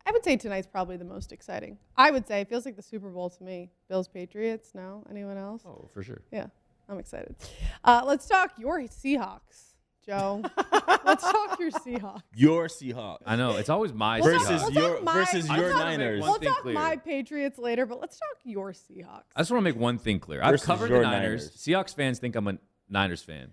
[0.05, 1.79] I would say tonight's probably the most exciting.
[1.97, 3.71] I would say it feels like the Super Bowl to me.
[3.89, 4.75] Bills Patriots.
[4.75, 5.63] No, anyone else?
[5.65, 6.23] Oh, for sure.
[6.33, 6.47] Yeah,
[6.89, 7.37] I'm excited.
[7.85, 9.72] Uh, let's talk your Seahawks,
[10.07, 10.43] Joe.
[11.05, 12.23] let's talk your Seahawks.
[12.35, 13.19] Your Seahawks.
[13.27, 14.75] I know it's always my We'll talk- Versus Seahawks.
[14.75, 16.23] we'll your- talk my- versus we'll your talk- Niners.
[16.23, 16.75] We'll thing talk clear.
[16.75, 19.23] my Patriots later, but let's talk your Seahawks.
[19.37, 20.43] I just want to make one thing clear.
[20.43, 21.43] I've Versus covered the your Niners.
[21.47, 21.57] Niners.
[21.57, 23.53] Seahawks fans think I'm a Niners fan.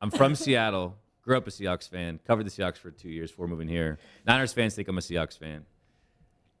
[0.00, 0.96] I'm from Seattle.
[1.22, 2.18] Grew up a Seahawks fan.
[2.26, 3.98] Covered the Seahawks for two years before moving here.
[4.26, 5.64] Niners fans think I'm a Seahawks fan.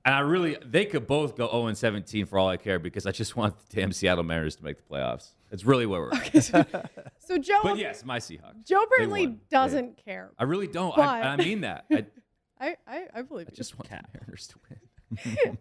[0.04, 3.06] And I really, they could both go 0 and 17 for all I care because
[3.06, 5.30] I just want the damn Seattle Mariners to make the playoffs.
[5.52, 6.90] It's really where we're at.
[7.20, 8.66] So Joe, But yes, my Seahawks.
[8.66, 10.30] Joe They Burnley doesn't care.
[10.38, 10.94] I really don't.
[10.96, 11.84] But- I, I mean that.
[11.90, 12.06] I,
[12.60, 13.56] I, I, I believe I you.
[13.56, 14.78] just want the Mariners to win.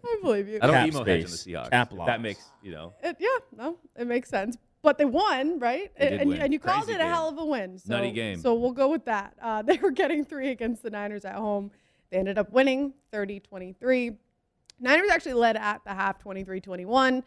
[0.02, 0.60] I believe you.
[0.62, 1.54] I don't Cap emo hedge on the space.
[1.56, 1.70] Seahawks.
[1.72, 2.08] Cap loss.
[2.08, 2.94] that makes, you know.
[3.04, 4.58] It, yeah, no, it makes sense.
[4.82, 5.92] But they won, right?
[6.00, 6.42] They and, did and, you- win.
[6.44, 7.14] and you called Crazy it a game.
[7.14, 7.78] hell of a win.
[7.78, 8.40] So, Nutty game.
[8.40, 9.36] So we'll go with that.
[9.42, 11.70] Uh, they were getting three against the Niners at home.
[12.12, 14.12] They ended up winning 30 23.
[14.82, 17.24] Niners actually led at the half 23 21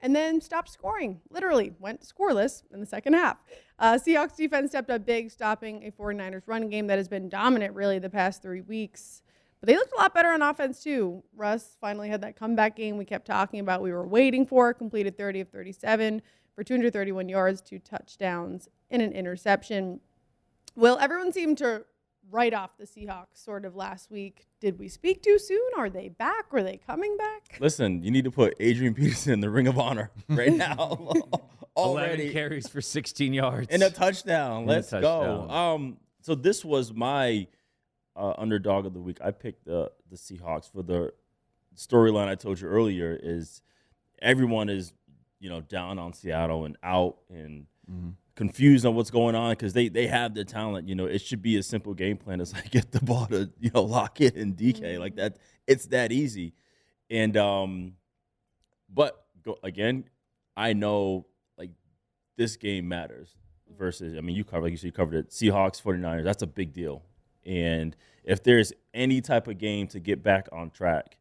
[0.00, 1.20] and then stopped scoring.
[1.30, 3.44] Literally went scoreless in the second half.
[3.78, 7.74] Uh, Seahawks defense stepped up big, stopping a 49ers run game that has been dominant
[7.74, 9.22] really the past three weeks.
[9.60, 11.22] But they looked a lot better on offense too.
[11.36, 13.80] Russ finally had that comeback game we kept talking about.
[13.80, 14.74] We were waiting for.
[14.74, 16.22] Completed 30 of 37
[16.54, 20.00] for 231 yards, two touchdowns, and an interception.
[20.74, 21.84] Well, everyone seemed to
[22.30, 24.46] write off the Seahawks sort of last week.
[24.60, 25.60] Did we speak too soon?
[25.76, 26.46] Are they back?
[26.52, 27.58] Are they coming back?
[27.60, 31.10] Listen, you need to put Adrian Peterson in the Ring of Honor right now.
[31.74, 33.68] 11 Already carries for 16 yards.
[33.70, 34.58] and a touchdown.
[34.58, 35.48] And Let's touchdown.
[35.48, 35.52] go.
[35.52, 37.46] Um, so this was my
[38.14, 39.18] uh, underdog of the week.
[39.24, 41.12] I picked the the Seahawks for the
[41.74, 43.18] storyline I told you earlier.
[43.20, 43.62] Is
[44.20, 44.92] everyone is
[45.40, 47.66] you know down on Seattle and out and
[48.46, 50.88] confused on what's going on because they they have the talent.
[50.88, 52.40] You know, it should be a simple game plan.
[52.40, 55.36] It's like get the ball to you know lock it in DK like that.
[55.66, 56.54] It's that easy.
[57.08, 57.92] And um,
[58.92, 60.04] but go, again,
[60.56, 61.26] I know
[61.56, 61.70] like
[62.36, 63.36] this game matters
[63.78, 66.46] versus I mean you covered like you said you covered it Seahawks 49ers that's a
[66.46, 67.02] big deal
[67.46, 71.16] and if there's any type of game to get back on track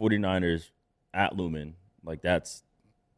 [0.00, 0.70] 49ers
[1.14, 2.64] at Lumen like that's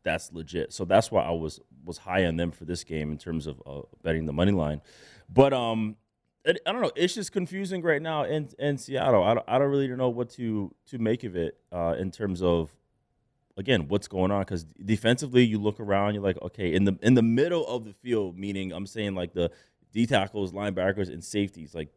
[0.06, 0.72] that's legit.
[0.72, 3.60] So that's why I was was high on them for this game in terms of
[3.66, 4.80] uh, betting the money line.
[5.28, 5.96] But um
[6.44, 6.92] it, I don't know.
[6.94, 9.24] It's just confusing right now in in Seattle.
[9.24, 12.40] I don't, I don't really know what to to make of it uh, in terms
[12.40, 12.72] of
[13.56, 14.42] again what's going on.
[14.42, 17.92] Because defensively you look around you're like okay in the in the middle of the
[17.92, 19.50] field meaning i'm saying like the
[19.92, 21.88] d tackles linebackers and safeties like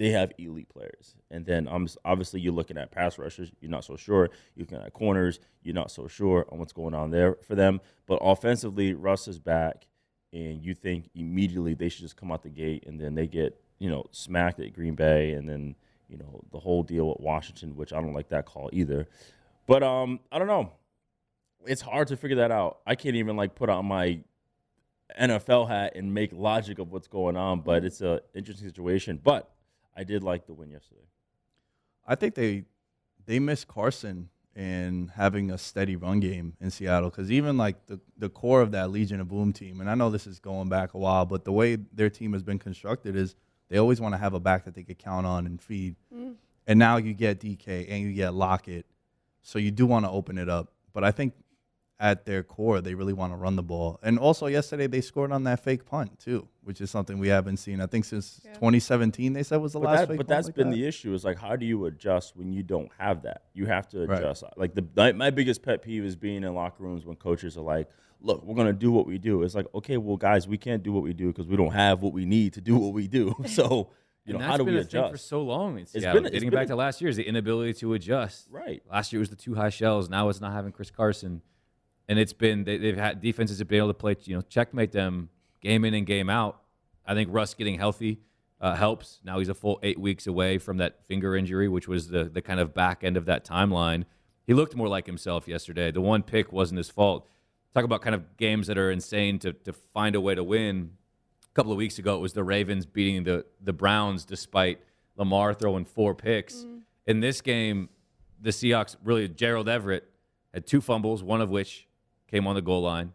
[0.00, 1.14] they have elite players.
[1.30, 3.52] And then um, obviously you're looking at pass rushers.
[3.60, 4.30] You're not so sure.
[4.56, 5.40] You're looking at corners.
[5.62, 7.82] You're not so sure on what's going on there for them.
[8.06, 9.86] But offensively russ is back
[10.32, 13.60] and you think immediately they should just come out the gate and then they get
[13.78, 15.74] you know smacked at green bay and then
[16.08, 19.06] you know the whole deal with washington which i don't like that call either.
[19.66, 20.72] But um i don't know.
[21.66, 22.78] It's hard to figure that out.
[22.86, 24.20] I can't even like put on my
[25.20, 29.20] NFL hat and make logic of what's going on, but it's an interesting situation.
[29.22, 29.50] But
[29.96, 31.08] I did like the win yesterday.
[32.06, 32.64] I think they
[33.26, 38.00] they miss Carson and having a steady run game in Seattle because even like the
[38.16, 40.94] the core of that Legion of Boom team, and I know this is going back
[40.94, 43.34] a while, but the way their team has been constructed is
[43.68, 45.94] they always want to have a back that they could count on and feed.
[46.14, 46.34] Mm.
[46.66, 48.86] And now you get DK and you get Lockett,
[49.42, 50.72] so you do want to open it up.
[50.92, 51.34] But I think
[52.00, 54.00] at their core, they really want to run the ball.
[54.02, 57.58] And also yesterday they scored on that fake punt too, which is something we haven't
[57.58, 57.80] seen.
[57.80, 58.54] I think since Yeah.
[58.54, 60.76] 2017 they said was the But, last that, fake but punt that's like been that.
[60.76, 61.12] the issue.
[61.12, 63.42] Is like, how do you adjust when you don't have that?
[63.52, 64.18] You have to Right.
[64.18, 64.44] adjust.
[64.56, 67.62] Like the my, my biggest pet peeve is being in locker rooms when coaches are
[67.62, 67.88] like,
[68.22, 70.92] "Look, we're gonna do what we do." It's like, okay, well, guys, we can't do
[70.92, 73.34] what we do because we don't have what we need to do what we do.
[73.46, 73.90] So,
[74.24, 75.92] you and know, that's how do been we a thing for so long in It's
[75.92, 76.14] Seattle.
[76.14, 78.48] been- it's Dating been back a- to last year is the inability to adjust.
[78.50, 78.82] Right.
[78.90, 80.08] Last year was the two high shells.
[80.08, 81.42] Now it's not having Chris Carson,
[82.10, 84.90] and it's been they, they've had defenses have been able to play you know checkmate
[84.92, 85.30] them
[85.62, 86.60] game in and game out.
[87.06, 88.18] I think Russ getting healthy
[88.60, 89.20] uh, helps.
[89.24, 92.42] Now he's a full eight weeks away from that finger injury, which was the the
[92.42, 94.04] kind of back end of that timeline.
[94.46, 95.92] He looked more like himself yesterday.
[95.92, 97.28] The one pick wasn't his fault.
[97.72, 100.90] Talk about kind of games that are insane to to find a way to win.
[101.48, 104.80] A couple of weeks ago, it was the Ravens beating the the Browns despite
[105.16, 106.66] Lamar throwing four picks.
[107.06, 107.88] In this game,
[108.40, 110.10] the Seahawks really Gerald Everett
[110.52, 111.86] had two fumbles, one of which
[112.30, 113.12] came on the goal line,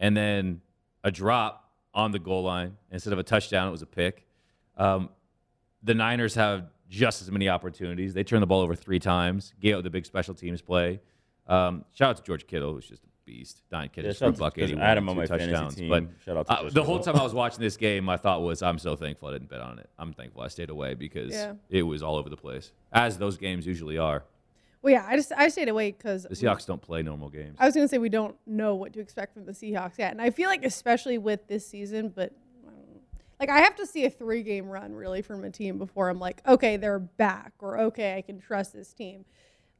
[0.00, 0.60] and then
[1.02, 3.68] a drop on the goal line instead of a touchdown.
[3.68, 4.26] It was a pick.
[4.76, 5.08] Um,
[5.82, 8.14] the Niners have just as many opportunities.
[8.14, 9.54] They turned the ball over three times.
[9.60, 11.00] Gave up the big special teams play.
[11.46, 13.62] Um, shout out to George Kittle, who's just a beast.
[13.70, 15.50] Nine Yeah, catches shout for a out buck to- 'cause eighty-one, Adam on my fantasy
[15.50, 15.74] touchdowns.
[15.74, 15.88] team.
[15.88, 18.16] But Shout out to uh, George the whole time I was watching this game, my
[18.16, 19.88] thought was, I'm so thankful I didn't bet on it.
[19.98, 21.54] I'm thankful I stayed away because Yeah.
[21.68, 24.24] it was all over the place, as those games usually are.
[24.84, 27.56] Well, yeah, I just I stayed away because The Seahawks don't play normal games.
[27.58, 30.20] I was gonna say we don't know what to expect from the Seahawks yet, and
[30.20, 32.32] I feel like especially with this season, but
[32.68, 32.74] um,
[33.40, 36.18] like I have to see a three game run really from a team before I'm
[36.20, 39.24] like, okay, they're back, or okay, I can trust this team.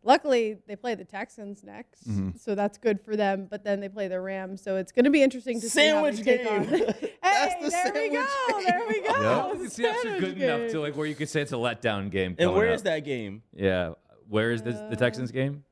[0.06, 2.36] Luckily, they play the Texans next, Mm-hmm.
[2.38, 3.46] so that's good for them.
[3.50, 6.20] But then they play the Rams, so it's going to be interesting to Sandwich see
[6.20, 6.62] how they take game.
[6.88, 6.94] on.
[6.94, 9.48] hey, That's the there we sandwich go, there we go.
[9.52, 9.58] Yep.
[9.58, 12.10] The Seahawks are Sandwich good enough to like where you could say it's a letdown
[12.10, 12.32] game.
[12.32, 12.74] And coming where up.
[12.74, 13.42] is that game?
[13.54, 13.92] Yeah,
[14.28, 15.64] where is this, the Texans game?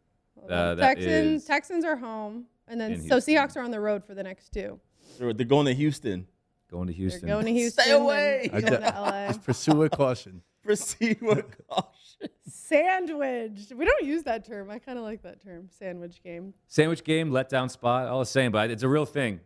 [0.48, 4.14] Uh, Texans is Texans are home, and then so Seahawks are on the road for
[4.14, 4.78] the next two.
[5.18, 6.26] They're, they're going to Houston.
[6.70, 7.28] going to They're Houston.
[7.28, 7.84] going to Houston.
[7.92, 8.48] and away.
[8.50, 9.26] Going to LA.
[9.28, 10.42] Just pursue with caution.
[10.64, 12.28] Proceed with caution.
[12.48, 13.60] Sandwich.
[13.74, 14.70] We don't use that term.
[14.70, 15.68] I kind of like that term.
[15.70, 16.54] Sandwich game.
[16.68, 19.40] Sandwich game, letdown spot, all the same, but it's a real thing.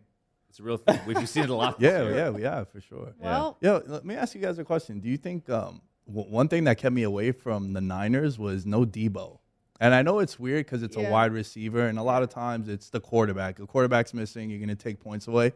[0.49, 0.99] It's a real thing.
[1.07, 1.79] We've seen it a lot.
[1.79, 2.15] this Yeah, year.
[2.17, 3.13] yeah, we have for sure.
[3.19, 5.01] Well, Yo, let me ask you guys a question.
[5.01, 8.67] Do you think um, w- one thing that kept me away from the Niners was
[8.67, 9.39] no Deebo?
[9.79, 11.09] And I know it's weird because it's Yeah.
[11.09, 13.57] a wide receiver, and a lot of times it's the quarterback.
[13.57, 15.53] The quarterback's missing, you're going to take points away.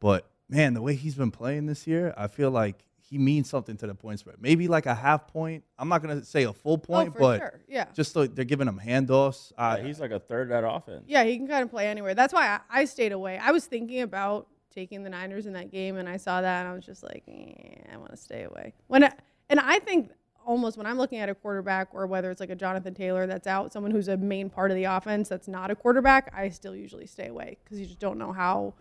[0.00, 3.76] But man, the way he's been playing this year, I feel like he means something
[3.76, 4.36] to the point spread.
[4.40, 5.64] Maybe like a half point.
[5.78, 7.60] I'm not going to say a full oh, point, for but sure.
[7.68, 7.86] Yeah.
[7.92, 9.52] just so they're giving him handoffs.
[9.58, 11.04] I, Yeah, he's like a third of that offense.
[11.08, 12.14] Yeah, he can kind of play anywhere.
[12.14, 13.36] That's why I, I stayed away.
[13.36, 16.68] I was thinking about taking the Niners in that game, and I saw that, and
[16.68, 18.74] I was just like, eh, I want to stay away.
[18.86, 19.12] When I,
[19.50, 20.10] and I think
[20.46, 23.46] almost when I'm looking at a quarterback, or whether it's like a Jonathan Taylor that's
[23.46, 26.74] out, someone who's a main part of the offense that's not a quarterback, I still
[26.74, 28.74] usually stay away because you just don't know how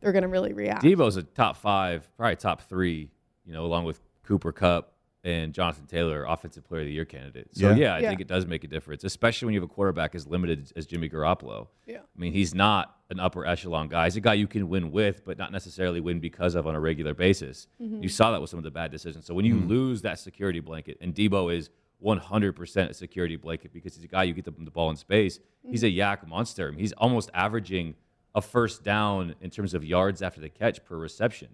[0.00, 0.84] they're going to really react.
[0.84, 3.10] Deebo's a top five, probably top three,
[3.44, 4.93] you know, along with Cooper Kupp
[5.24, 7.48] and Jonathan Taylor, offensive player of the year candidate.
[7.52, 7.76] So Yeah.
[7.76, 8.08] yeah, I Yeah.
[8.10, 10.86] think it does make a difference, especially when you have a quarterback as limited as
[10.86, 11.68] Jimmy Garoppolo.
[11.86, 12.00] Yeah.
[12.00, 14.04] I mean, he's not an upper echelon guy.
[14.04, 16.80] He's a guy you can win with, but not necessarily win because of on a
[16.80, 17.68] regular basis.
[17.80, 18.02] Mm-hmm.
[18.02, 19.24] You saw that with some of the bad decisions.
[19.24, 19.68] So when you mm-hmm.
[19.68, 21.70] lose that security blanket, and Deebo is
[22.04, 25.38] 100% a security blanket because he's a guy you get the, the ball in space.
[25.38, 25.70] Mm-hmm.
[25.70, 26.68] He's a YAC monster.
[26.68, 27.94] I mean, he's almost averaging
[28.34, 31.48] a first down in terms of yards after the catch per reception.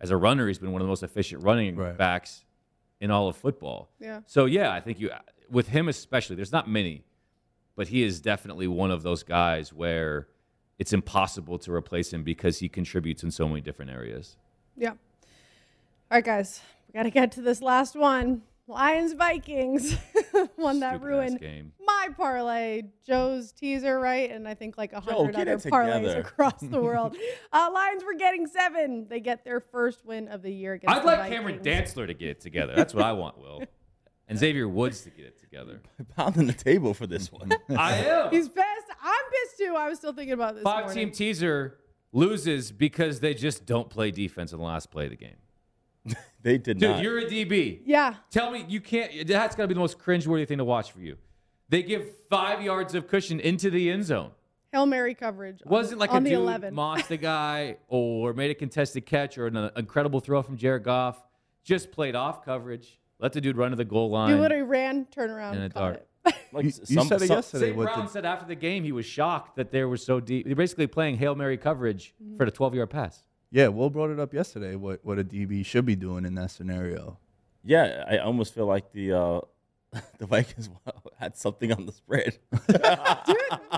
[0.00, 1.96] As a runner, he's been one of the most efficient running Right.
[1.96, 2.44] backs
[3.00, 3.90] in all of football.
[4.00, 4.20] Yeah.
[4.26, 5.10] So yeah, I think you
[5.50, 6.36] with him especially.
[6.36, 7.04] There's not many,
[7.76, 10.28] but he is definitely one of those guys where
[10.78, 14.36] it's impossible to replace him because he contributes in so many different areas.
[14.76, 14.90] Yeah.
[14.90, 14.98] All
[16.18, 18.42] right, guys, we got to get to this last one.
[18.68, 19.92] Lions Vikings,
[20.56, 21.72] one that Stupid-ass ruined game.
[21.86, 24.28] my parlay, Joe's teaser, right?
[24.30, 26.20] And I think like a hundred other it parlays together.
[26.26, 27.16] across the world.
[27.52, 29.06] uh, Lions were getting seven.
[29.08, 32.14] They get their first win of the year against I'd the like Cameron Dantzler to
[32.14, 32.72] get it together.
[32.74, 33.62] That's what I want, Will.
[34.28, 35.80] And Xavier Woods to get it together.
[36.16, 37.52] Pounding the table for this one.
[37.70, 38.30] I am.
[38.32, 38.66] He's pissed.
[39.00, 39.74] I'm pissed too.
[39.76, 40.64] I was still thinking about this.
[40.64, 41.06] Five morning.
[41.06, 41.78] team teaser
[42.12, 45.36] loses because they just don't play defense in the last play of the game.
[46.42, 46.96] they did Dude, not.
[46.96, 47.80] Dude, you're a DB.
[47.84, 48.14] Yeah.
[48.30, 49.26] Tell me you can't.
[49.26, 51.16] That's got to be the most cringeworthy thing to watch for you.
[51.68, 54.30] They give five yards of cushion into the end zone.
[54.72, 55.60] Hail Mary coverage.
[55.64, 56.74] Wasn't like on a the dude 11.
[56.74, 60.82] mossed a guy or made a contested catch or an uh, incredible throw from Jared
[60.84, 61.20] Goff.
[61.64, 62.98] Just played off coverage.
[63.18, 64.30] Let the dude run to the goal line.
[64.30, 66.06] You literally ran, turn around, And caught dart.
[66.26, 66.34] it.
[66.52, 67.66] like you, you said it yesterday.
[67.72, 67.76] St.
[67.76, 70.46] Brown the- said after the game he was shocked that they were so deep.
[70.46, 72.36] They're basically playing Hail Mary coverage Mm-hmm.
[72.36, 73.22] for the 12 yard pass.
[73.56, 74.76] Yeah, Will brought it up yesterday.
[74.76, 77.16] What what a DB should be doing in that scenario.
[77.64, 79.40] Yeah, I almost feel like the uh,
[80.18, 80.68] the Vikings
[81.18, 82.36] had something on the spread.
[82.52, 82.76] Dude,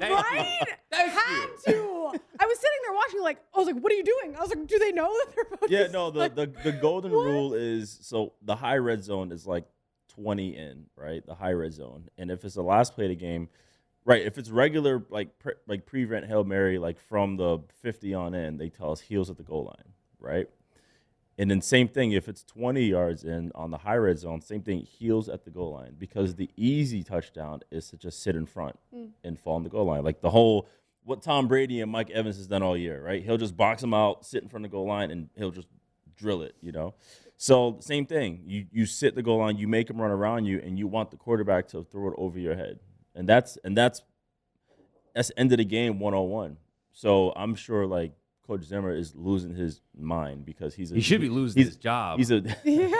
[0.02, 0.66] right?
[0.90, 2.12] Had to.
[2.40, 4.34] I was sitting there watching, like, I was like, what are you doing?
[4.36, 6.46] I was like, do they know that they're about yeah, to no, the, like, the,
[6.64, 7.24] the golden What?
[7.24, 9.64] rule is so the high red zone is like
[10.08, 11.24] 20 in, right?
[11.24, 12.08] The high red zone.
[12.18, 13.48] And if it's the last play of the game,
[14.08, 18.34] right, if it's regular, like pre, like prevent Hail Mary, like from the 50 on
[18.34, 20.48] in, they tell us heels at the goal line, right?
[21.36, 24.62] And then same thing, if it's 20 yards in on the high red zone, same
[24.62, 28.46] thing, heels at the goal line because the easy touchdown is to just sit in
[28.46, 29.10] front mm.
[29.22, 30.02] and fall on the goal line.
[30.02, 30.68] Like the whole
[31.04, 33.22] what Tom Brady and Mike Evans has done all year, right?
[33.22, 35.68] He'll just box him out, sit in front of the goal line, and he'll just
[36.16, 36.94] drill it, you know?
[37.36, 38.42] So same thing.
[38.46, 41.10] You you sit the goal line, you make him run around you, and you want
[41.10, 42.80] the quarterback to throw it over your head.
[43.18, 44.00] And that's and that's
[45.14, 46.56] that's the end of the game 101.
[46.92, 48.12] So I'm sure like
[48.46, 52.18] Coach Zimmer is losing his mind because he's a, He should be losing his job.
[52.18, 52.90] He's a yeah.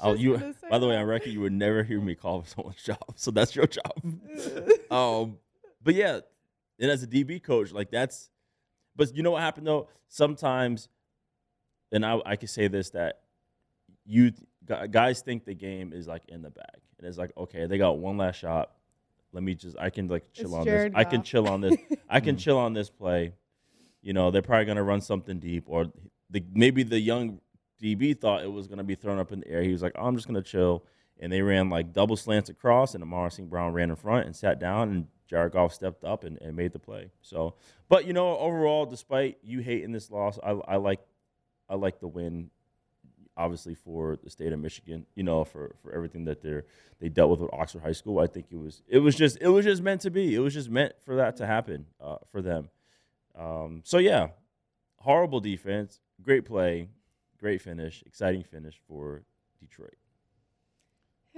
[0.00, 0.54] Oh, you.
[0.68, 3.54] By the way, I reckon you would never hear me call someone's job, so that's
[3.54, 3.92] your job.
[4.90, 5.38] um,
[5.82, 6.20] but yeah,
[6.80, 8.30] and as a DB coach, like that's.
[8.96, 9.88] But you know what happened though?
[10.08, 10.88] Sometimes,
[11.92, 13.20] and I I can say this that
[14.04, 14.32] you
[14.90, 17.98] guys think the game is like in the bag, and it's like okay, they got
[17.98, 18.72] one last shot.
[19.34, 20.96] Let me just I can like chill It's on Jared this.
[20.98, 21.76] I can chill on this.
[22.08, 22.38] I can Mm.
[22.38, 23.34] chill on this play.
[24.00, 25.86] You know, they're probably gonna run something deep, or
[26.30, 27.40] the maybe the young
[27.82, 29.62] DB thought it was gonna be thrown up in the air.
[29.62, 30.84] He was like, oh, I'm just gonna chill.
[31.20, 33.48] And they ran like double slants across, and Amon-Ra St.
[33.50, 36.72] Brown ran in front and sat down, and Jared Goff stepped up and, and made
[36.72, 37.10] the play.
[37.22, 37.54] So,
[37.88, 41.00] but you know, overall, despite you hating this loss, I, I like
[41.68, 42.50] I like the win.
[43.36, 46.64] Obviously, for the state of Michigan, you know, for, for everything that they're
[47.00, 49.48] they dealt with with Oxford High School, I think it was it was just it
[49.48, 50.34] was just meant to be.
[50.34, 52.70] It was just meant for that to happen uh, for them.
[53.36, 54.28] Um, so yeah,
[54.98, 56.88] horrible defense, great play,
[57.38, 59.22] great finish, exciting finish for
[59.60, 59.96] Detroit.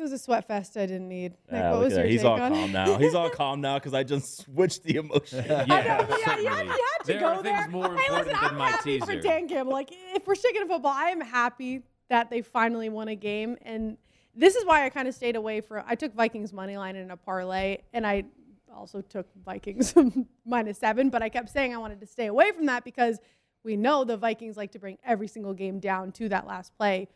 [0.06, 1.32] It was a sweat fest I didn't need.
[1.50, 2.08] Nick, Ah, what was your that.
[2.08, 2.72] He's take all on calm it?
[2.72, 2.96] now.
[2.96, 5.40] He's all calm now because I just switched the emotion.
[5.50, 7.68] I know, yeah, you had, you had to There go are things there.
[7.68, 9.16] more hey, listen, than I'm my happy for.
[9.16, 9.72] Dan Campbell.
[9.72, 13.56] Like, if we're sticking to football, I am happy that they finally won a game.
[13.62, 13.96] And
[14.32, 15.82] this is why I kind of stayed away from.
[15.88, 18.26] I took Vikings money line in a parlay, and I
[18.72, 19.92] also took Vikings
[20.46, 21.10] minus seven.
[21.10, 23.18] But I kept saying I wanted to stay away from that because
[23.64, 27.08] we know the Vikings like to bring every single game down to that last play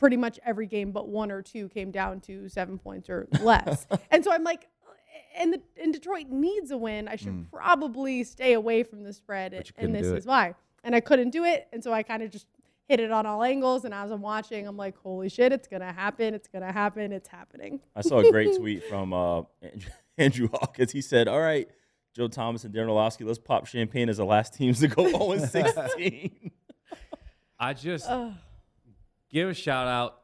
[0.00, 3.86] pretty much every game but one or two came down to seven points or less.
[4.10, 4.66] and so I'm like,
[5.36, 7.06] and the and Detroit needs a win.
[7.06, 10.54] I should probably stay away from the spread, But and this is why.
[10.82, 12.46] And I couldn't do it, and so I kind of just
[12.88, 13.84] hit it on all angles.
[13.84, 16.34] And as I'm watching, I'm like, holy shit, it's gonna happen!
[16.34, 17.12] It's gonna happen!
[17.12, 17.80] It's happening.
[17.94, 20.90] I saw a great tweet from uh, Andrew, Andrew Hawkins.
[20.90, 21.68] He said, "All right,
[22.16, 25.46] Joe Thomas and Darren Orlovsky, let's pop champagne as the last teams to go 0
[25.46, 26.50] 16."
[27.58, 28.32] I just Ugh.
[29.32, 30.16] Give a shout out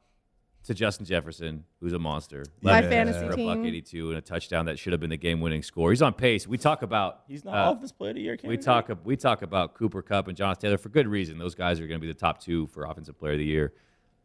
[0.64, 2.44] to Justin Jefferson, who's a monster.
[2.60, 3.66] My Led fantasy for a buck team.
[3.66, 5.90] 82 and a touchdown that should have been the game-winning score.
[5.90, 6.46] He's on pace.
[6.46, 8.36] We talk about He's not uh, offense player of the year.
[8.42, 11.38] we talk we talk about Cooper Kupp and Jonathan Taylor for good reason.
[11.38, 13.72] Those guys are going to be the top two for offensive player of the year.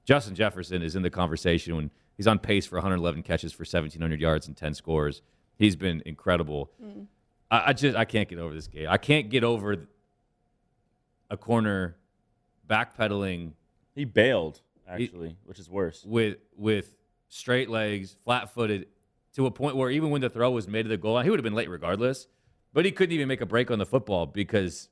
[0.04, 4.20] Justin Jefferson is in the conversation when he's on pace for 111 catches for 1,700
[4.20, 5.22] yards and 10 scores.
[5.60, 6.72] He's been incredible.
[7.52, 8.88] I, I just I can't get over this game.
[8.90, 9.86] I can't get over
[11.30, 11.98] a corner
[12.68, 13.52] backpedaling
[13.94, 16.04] He bailed actually, which is worse.
[16.06, 16.94] with with
[17.30, 18.88] straight legs, flat footed,
[19.36, 21.30] to a point where even when the throw was made to the goal line, he
[21.30, 22.28] would have been late regardless.
[22.74, 24.90] But he couldn't even make a break on the football because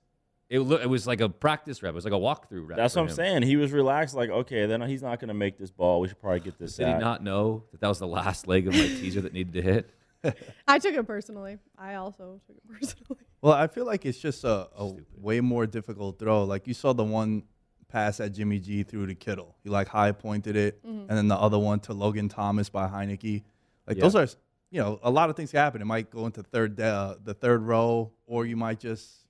[0.49, 1.91] it look, it was like a practice rep.
[1.91, 2.77] It was like a walkthrough rep.
[2.77, 3.15] That's for what I'm him.
[3.15, 3.41] saying.
[3.43, 6.01] He was relaxed, like, okay, then he's not going to make this ball.
[6.01, 6.75] We should probably get this.
[6.75, 7.01] Did he sack.
[7.01, 9.93] not know that that was the last leg of my teaser that needed to hit?
[10.67, 11.59] I took it personally.
[11.77, 13.21] I also took it personally.
[13.41, 16.43] Well, I feel like it's just a, a way more difficult throw.
[16.43, 17.43] Like you saw the one
[17.89, 19.55] pass that Jimmy G threw to Kittle.
[19.63, 23.43] He like high pointed it, and then the other one to Logan Thomas by Heinicke.
[23.87, 24.03] Like Yeah.
[24.03, 24.27] those are,
[24.71, 25.81] you know, a lot of things can happen.
[25.81, 29.25] It might go into third, uh, the third row, or you might just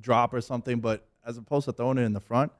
[0.00, 0.80] drop or something.
[0.80, 2.50] But as opposed to throwing it in the front,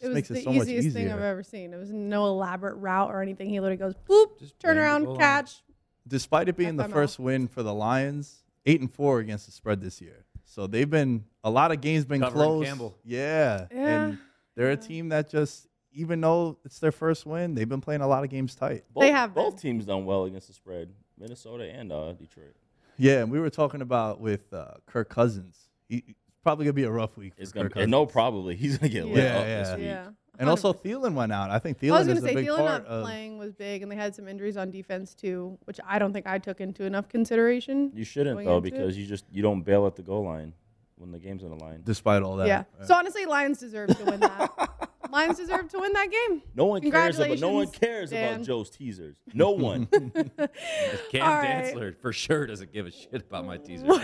[0.00, 1.04] It it just was makes the it so much easiest easier.
[1.04, 1.72] thing I've ever seen.
[1.72, 3.48] It was no elaborate route or anything.
[3.48, 5.62] He literally goes boop, Just turn around, catch.
[6.08, 6.92] Despite it being the FML.
[6.92, 10.24] first win for the Lions, eight and four against the spread this year.
[10.44, 12.66] So they've been a lot of games been Covering close.
[12.66, 12.98] Campbell.
[13.04, 13.66] Yeah.
[13.70, 14.06] Yeah.
[14.06, 14.18] And
[14.60, 18.06] they're a team that just even though it's their first win, they've been playing a
[18.06, 18.84] lot of games tight.
[18.92, 19.60] Both, They have both been.
[19.62, 22.54] teams done well against the spread, Minnesota and uh, Detroit.
[22.96, 25.56] Yeah, and we were talking about with uh, Kirk Cousins.
[25.88, 27.34] He, probably gonna be a rough week.
[27.34, 29.62] For It's gonna Kirk be, and no, probably he's gonna get lit Yeah, up yeah.
[29.62, 29.86] this week.
[29.86, 30.08] Yeah.
[30.38, 30.82] And also 100%.
[30.82, 31.50] Thielen went out.
[31.50, 33.02] I think I was going is to a say big Thielen part not of.
[33.04, 36.26] playing was big, and they had some injuries on defense too, which I don't think
[36.26, 37.90] I took into enough consideration.
[37.94, 38.70] You shouldn't though into it?
[38.70, 40.54] because you just you don't bail at the goal line
[41.00, 41.82] when the game's on the line.
[41.84, 42.64] Despite all that, yeah.
[42.78, 42.86] Right.
[42.86, 44.88] So honestly, Lions deserve to win that.
[45.10, 46.42] Lions deserve to win that game.
[46.54, 47.38] No one cares about.
[47.40, 48.34] No one Congratulations, cares Dan.
[48.34, 49.16] about Joe's teasers.
[49.34, 49.86] No one.
[49.86, 51.74] Cam All right.
[51.74, 53.88] Dantzler for sure doesn't give a shit about my teasers.
[53.88, 54.00] Will,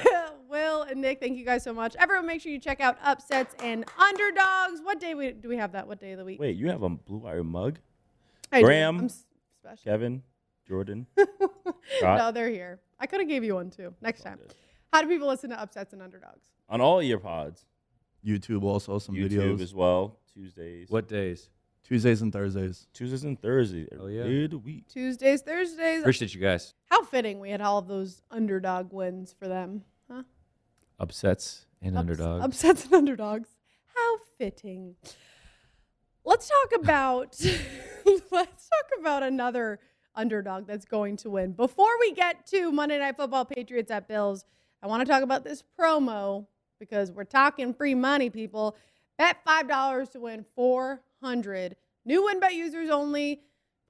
[0.48, 1.94] Will and Nick, thank you guys so much.
[1.96, 4.80] Everyone, make sure you check out upsets and underdogs.
[4.82, 5.86] What day we, do we have that?
[5.86, 6.40] What day of the week?
[6.40, 7.78] Wait, you have a blue wire mug?
[8.50, 8.62] I.
[8.62, 8.98] Graham.
[8.98, 9.84] I'm special.
[9.84, 10.22] Kevin,
[10.66, 11.06] Jordan.
[12.02, 12.80] no, they're here.
[12.98, 13.94] I could have gave you one too.
[14.00, 14.38] Next time.
[14.38, 14.54] good.
[14.92, 16.44] How do people listen to upsets and underdogs?
[16.68, 17.64] On all your pods,
[18.24, 19.60] YouTube also some YouTube videos.
[19.60, 20.18] as well.
[20.32, 20.88] Tuesdays.
[20.90, 21.48] What days?
[21.84, 22.88] Tuesdays and Thursdays.
[22.92, 23.88] Tuesdays and Thursdays.
[24.00, 24.22] Oh, yeah.
[24.22, 24.88] Every day week.
[24.88, 26.00] Tuesdays, Thursdays.
[26.00, 26.74] Appreciate you guys.
[26.90, 29.82] How fitting we had all of those underdog wins for them.
[30.10, 30.22] Huh?
[30.98, 32.44] Upsets and Ups- underdogs.
[32.44, 33.48] Upsets and underdogs.
[33.94, 34.96] How fitting.
[36.24, 37.36] Let's talk about
[38.32, 39.78] let's talk about another
[40.14, 41.52] underdog that's going to win.
[41.52, 44.44] Before we get to Monday Night Football Patriots at Bills,
[44.86, 46.46] I want to talk about this promo
[46.78, 48.76] because we're talking free money, people.
[49.18, 51.74] Bet $5 to win 400.
[52.04, 53.40] New win bet users only.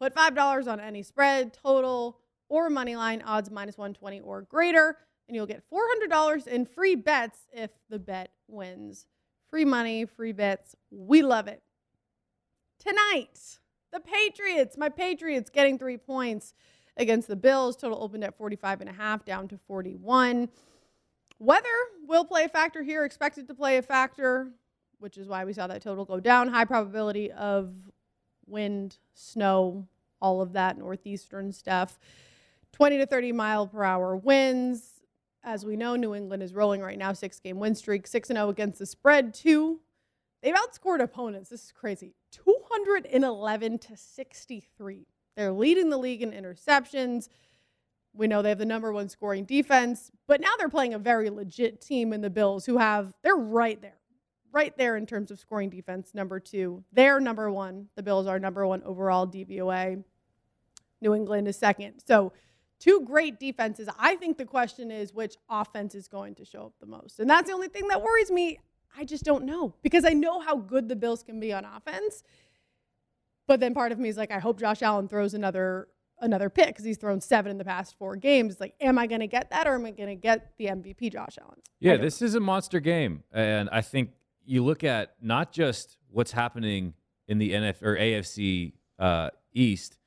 [0.01, 2.18] Put $5 on any spread, total,
[2.49, 4.97] or money line odds minus 120 or greater,
[5.28, 9.05] and you'll get $400 in free bets if the bet wins.
[9.51, 10.76] Free money, free bets.
[10.90, 11.62] We love it.
[12.78, 13.59] Tonight,
[13.92, 16.55] the Patriots, my Patriots getting three points
[16.97, 17.76] against the Bills.
[17.76, 20.49] Total opened at 45 and a half, down to 41.
[21.39, 21.68] Weather
[22.07, 24.51] will play a factor here, expected to play a factor,
[24.99, 26.49] which is why we saw that total go down.
[26.49, 27.74] High probability of
[28.47, 29.87] wind, snow,
[30.20, 31.99] all of that northeastern stuff.
[32.72, 35.03] 20 to 30 mile per hour winds.
[35.45, 38.49] As we know, New England is rolling right now, six game win streak, 6 0
[38.49, 39.80] against the spread, two.
[40.43, 41.51] They've outscored opponents.
[41.51, 42.14] This is crazy.
[42.32, 45.07] 211 to 63.
[45.37, 47.28] They're leading the league in interceptions.
[48.16, 51.30] We know they have the number one scoring defense, but now they're playing a very
[51.30, 53.98] legit team in the Bills who have, they're right there,
[54.52, 56.14] right there in terms of scoring defense.
[56.14, 57.88] Number two, they're number one.
[57.94, 60.02] The Bills are number one overall DVOA.
[61.00, 62.02] New England is second.
[62.06, 62.32] So,
[62.78, 63.88] two great defenses.
[63.98, 67.20] I think the question is which offense is going to show up the most.
[67.20, 68.58] And that's the only thing that worries me.
[68.96, 72.22] I just don't know because I know how good the Bills can be on offense.
[73.46, 75.88] But then part of me is like, I hope Josh Allen throws another
[76.20, 78.52] another pick because he's thrown seven in the past four games.
[78.52, 80.66] It's like, am I going to get that or am I going to get the
[80.66, 81.58] MVP Josh Allen?
[81.80, 84.10] Yeah, this is a monster game, and I think
[84.44, 86.94] you look at not just what's happening
[87.28, 89.98] in the NF or AFC uh, East,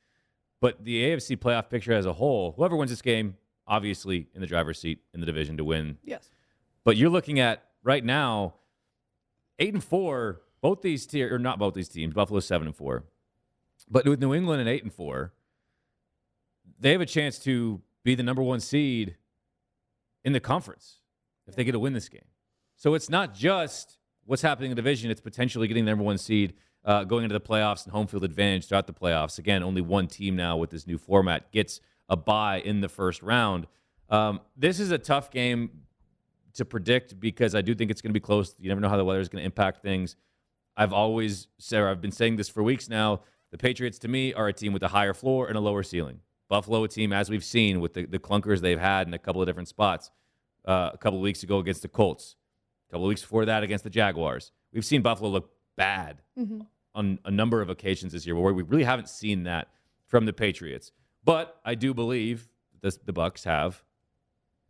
[0.61, 2.53] but the AFC playoff picture as a whole.
[2.53, 3.35] Whoever wins this game,
[3.67, 5.97] obviously in the driver's seat in the division to win.
[6.03, 6.29] Yes.
[6.83, 8.55] But you're looking at right now,
[9.59, 10.41] eight and four.
[10.61, 12.13] Both these tier or not both these teams.
[12.13, 13.05] Buffalo seven and four,
[13.89, 15.31] but with New England and eight and four,
[16.79, 19.15] they have a chance to be the number one seed
[20.23, 20.99] in the conference
[21.47, 22.25] if they get to win this game.
[22.75, 26.17] So it's not just what's happening in the division; it's potentially getting the number one
[26.17, 26.53] seed
[26.85, 29.37] uh, going into the playoffs and home field advantage throughout the playoffs.
[29.37, 33.21] Again, only one team now with this new format gets a bye in the first
[33.21, 33.67] round.
[34.09, 35.83] Um, this is a tough game
[36.53, 38.55] to predict because I do think it's going to be close.
[38.59, 40.15] You never know how the weather is going to impact things.
[40.75, 43.21] I've always said, I've been saying this for weeks now.
[43.51, 46.21] The Patriots, to me, are a team with a higher floor and a lower ceiling.
[46.49, 49.41] Buffalo, a team, as we've seen with the, the clunkers they've had in a couple
[49.41, 50.11] of different spots.
[50.65, 52.35] Uh, a couple of weeks ago against the Colts,
[52.89, 54.51] a couple of weeks before that against the Jaguars.
[54.73, 56.67] We've seen Buffalo look bad Mhm.
[56.93, 59.69] on a number of occasions this year where we really haven't seen that
[60.05, 60.91] from the Patriots.
[61.23, 62.49] But I do believe
[62.81, 63.83] this, the Bucks have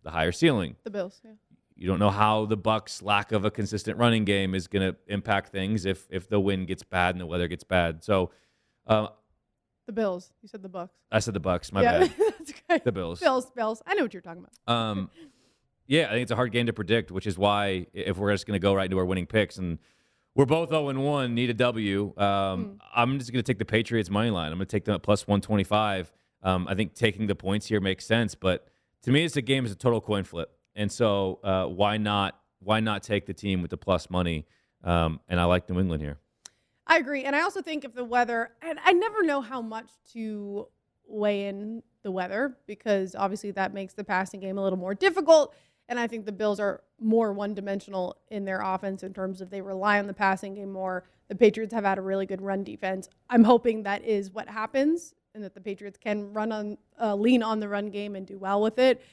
[0.04, 0.76] the higher ceiling.
[0.84, 1.20] The Bills.
[1.26, 1.32] Yeah.
[1.76, 4.98] You don't know how the Bucks' lack of a consistent running game is going to
[5.08, 8.04] impact things if if the wind gets bad and the weather gets bad.
[8.04, 8.32] So,
[8.86, 9.08] uh,
[9.90, 10.32] The Bills.
[10.44, 10.94] You said the Bucks.
[11.12, 11.72] I said the Bucks.
[11.72, 12.14] My yeah, bad.
[12.38, 12.80] that's okay.
[12.86, 13.20] The Bills.
[13.20, 13.50] Bills.
[13.56, 13.82] Bills.
[13.88, 14.72] I know what you're talking about.
[14.72, 15.10] Um,
[15.88, 18.46] yeah, I think it's a hard game to predict, which is why if we're just
[18.46, 19.80] going to go right into our winning picks and
[20.36, 23.66] we're both 0 and 1, need a W, um, I'm just going to take the
[23.66, 24.52] Patriots money line.
[24.52, 26.12] I'm going to take them at plus 125.
[26.44, 28.68] Um, I think taking the points here makes sense, but
[29.06, 32.40] to me, it's a game is a total coin flip, and so uh, why not
[32.60, 34.46] why not take the team with the plus money?
[34.84, 36.20] Um, and I like New England here.
[36.90, 37.24] I agree.
[37.24, 40.68] And I also think if the weather, and I never know how much to
[41.08, 45.54] weigh in the weather because obviously that makes the passing game a little more difficult.
[45.88, 49.52] And I think the Bills are more one dimensional in their offense in terms of
[49.52, 51.04] they rely on the passing game more.
[51.28, 53.08] The Patriots have had a really good run defense.
[53.30, 57.44] I'm hoping that is what happens and that the Patriots can run on, uh, lean
[57.44, 59.04] on the run game and do well with it.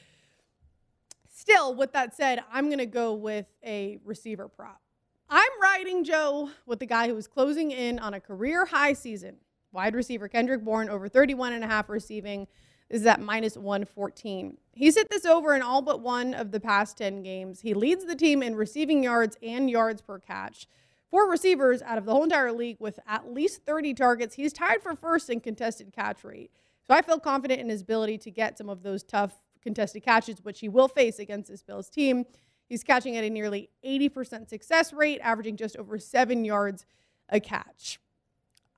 [1.29, 4.81] Still, with that said, I'm going to go with a receiver prop.
[5.29, 9.35] I'm riding Joe with the guy who is closing in on a career high season.
[9.73, 12.47] Wide receiver Kendrick Bourne over 31 and a half receiving.
[12.89, 14.57] Is at minus 114.
[14.71, 17.59] He's hit this over in all but one of the past 10 games.
[17.59, 20.67] He leads the team in receiving yards and yards per catch.
[21.11, 24.35] Four receivers out of the whole entire league with at least 30 targets.
[24.35, 26.51] He's tied for first in contested catch rate.
[26.87, 30.37] So I feel confident in his ability to get some of those tough contested catches,
[30.43, 32.23] which he will face against this Bills team.
[32.67, 36.85] He's catching at a nearly 80% success rate, averaging just over seven yards
[37.29, 37.99] a catch.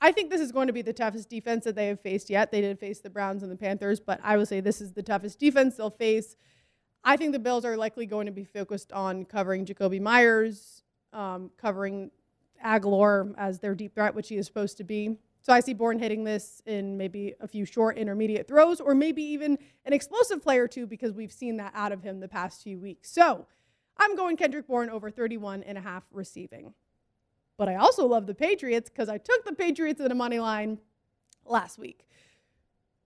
[0.02, 2.52] I think this is going to be the toughest defense that they have faced yet.
[2.52, 5.04] They did face the Browns and the Panthers, but I would say this is the
[5.04, 6.36] toughest defense they'll face.
[7.04, 11.52] I think the Bills are likely going to be focused on covering Jakobi Meyers, um,
[11.58, 12.12] covering
[12.64, 15.18] Agholor as their deep threat, which he is supposed to be.
[15.42, 19.24] So I see Bourne hitting this in maybe a few short intermediate throws, or maybe
[19.24, 22.62] even an explosive play or two, because we've seen that out of him the past
[22.62, 23.10] few weeks.
[23.12, 23.48] So
[24.00, 26.74] I'm going Kendrick Bourne over 31 and a half receiving.
[27.58, 30.80] But I also love the Patriots because I took the Patriots in a money line
[31.46, 32.08] last week.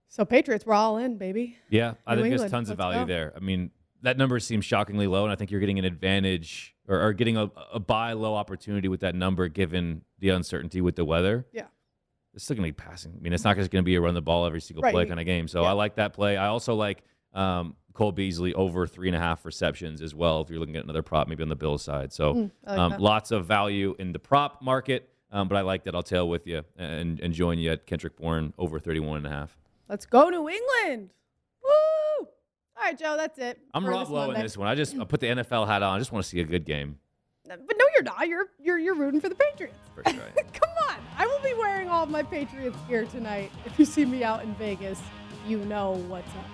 [0.09, 1.57] So Patriots we're all in, baby.
[1.69, 3.13] Yeah, I New think there's tons of let's value go.
[3.13, 3.33] there.
[3.35, 3.71] I mean,
[4.03, 7.35] that number seems shockingly low, and I think you're getting an advantage or, or getting
[7.37, 11.47] a, a buy low opportunity with that number given the uncertainty with the weather.
[11.51, 11.65] Yeah.
[12.35, 13.13] It's still going to be passing.
[13.17, 14.93] I mean, it's not just going to be a run the ball every single Right.
[14.93, 15.47] play kind of game.
[15.47, 15.69] So Yeah.
[15.69, 16.35] I like that play.
[16.37, 17.03] I also like
[17.33, 20.41] um, Cole Beasley over three and a half receptions as well.
[20.41, 22.11] If you're looking at another prop, maybe on the Bills side.
[22.11, 25.09] So Mm, like um, lots of value in the prop market.
[25.31, 25.95] Um, but I like that.
[25.95, 29.29] I'll tail with you and, and join you at Kendrick Bourne over 31 and a
[29.29, 29.57] half.
[29.89, 31.09] Let's go New England.
[31.63, 32.27] Woo!
[32.27, 33.59] All right, Joe, that's it.
[33.73, 34.67] I'm Rob Lowe in this one.
[34.67, 35.95] I just I put the NFL hat on.
[35.95, 36.99] I just want to see a good game.
[37.47, 38.27] But no, you're not.
[38.27, 39.77] You're you're you're rooting for the Patriots.
[39.93, 40.21] For sure.
[40.53, 40.95] Come on.
[41.17, 43.51] I will be wearing all of my Patriots gear tonight.
[43.65, 45.01] If you see me out in Vegas,
[45.47, 46.45] you know what's up.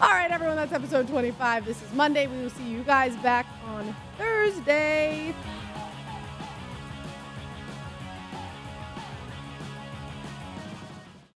[0.00, 1.64] All right, everyone, that's episode 25.
[1.64, 2.28] This is Monday.
[2.28, 5.34] We will see you guys back on Thursday.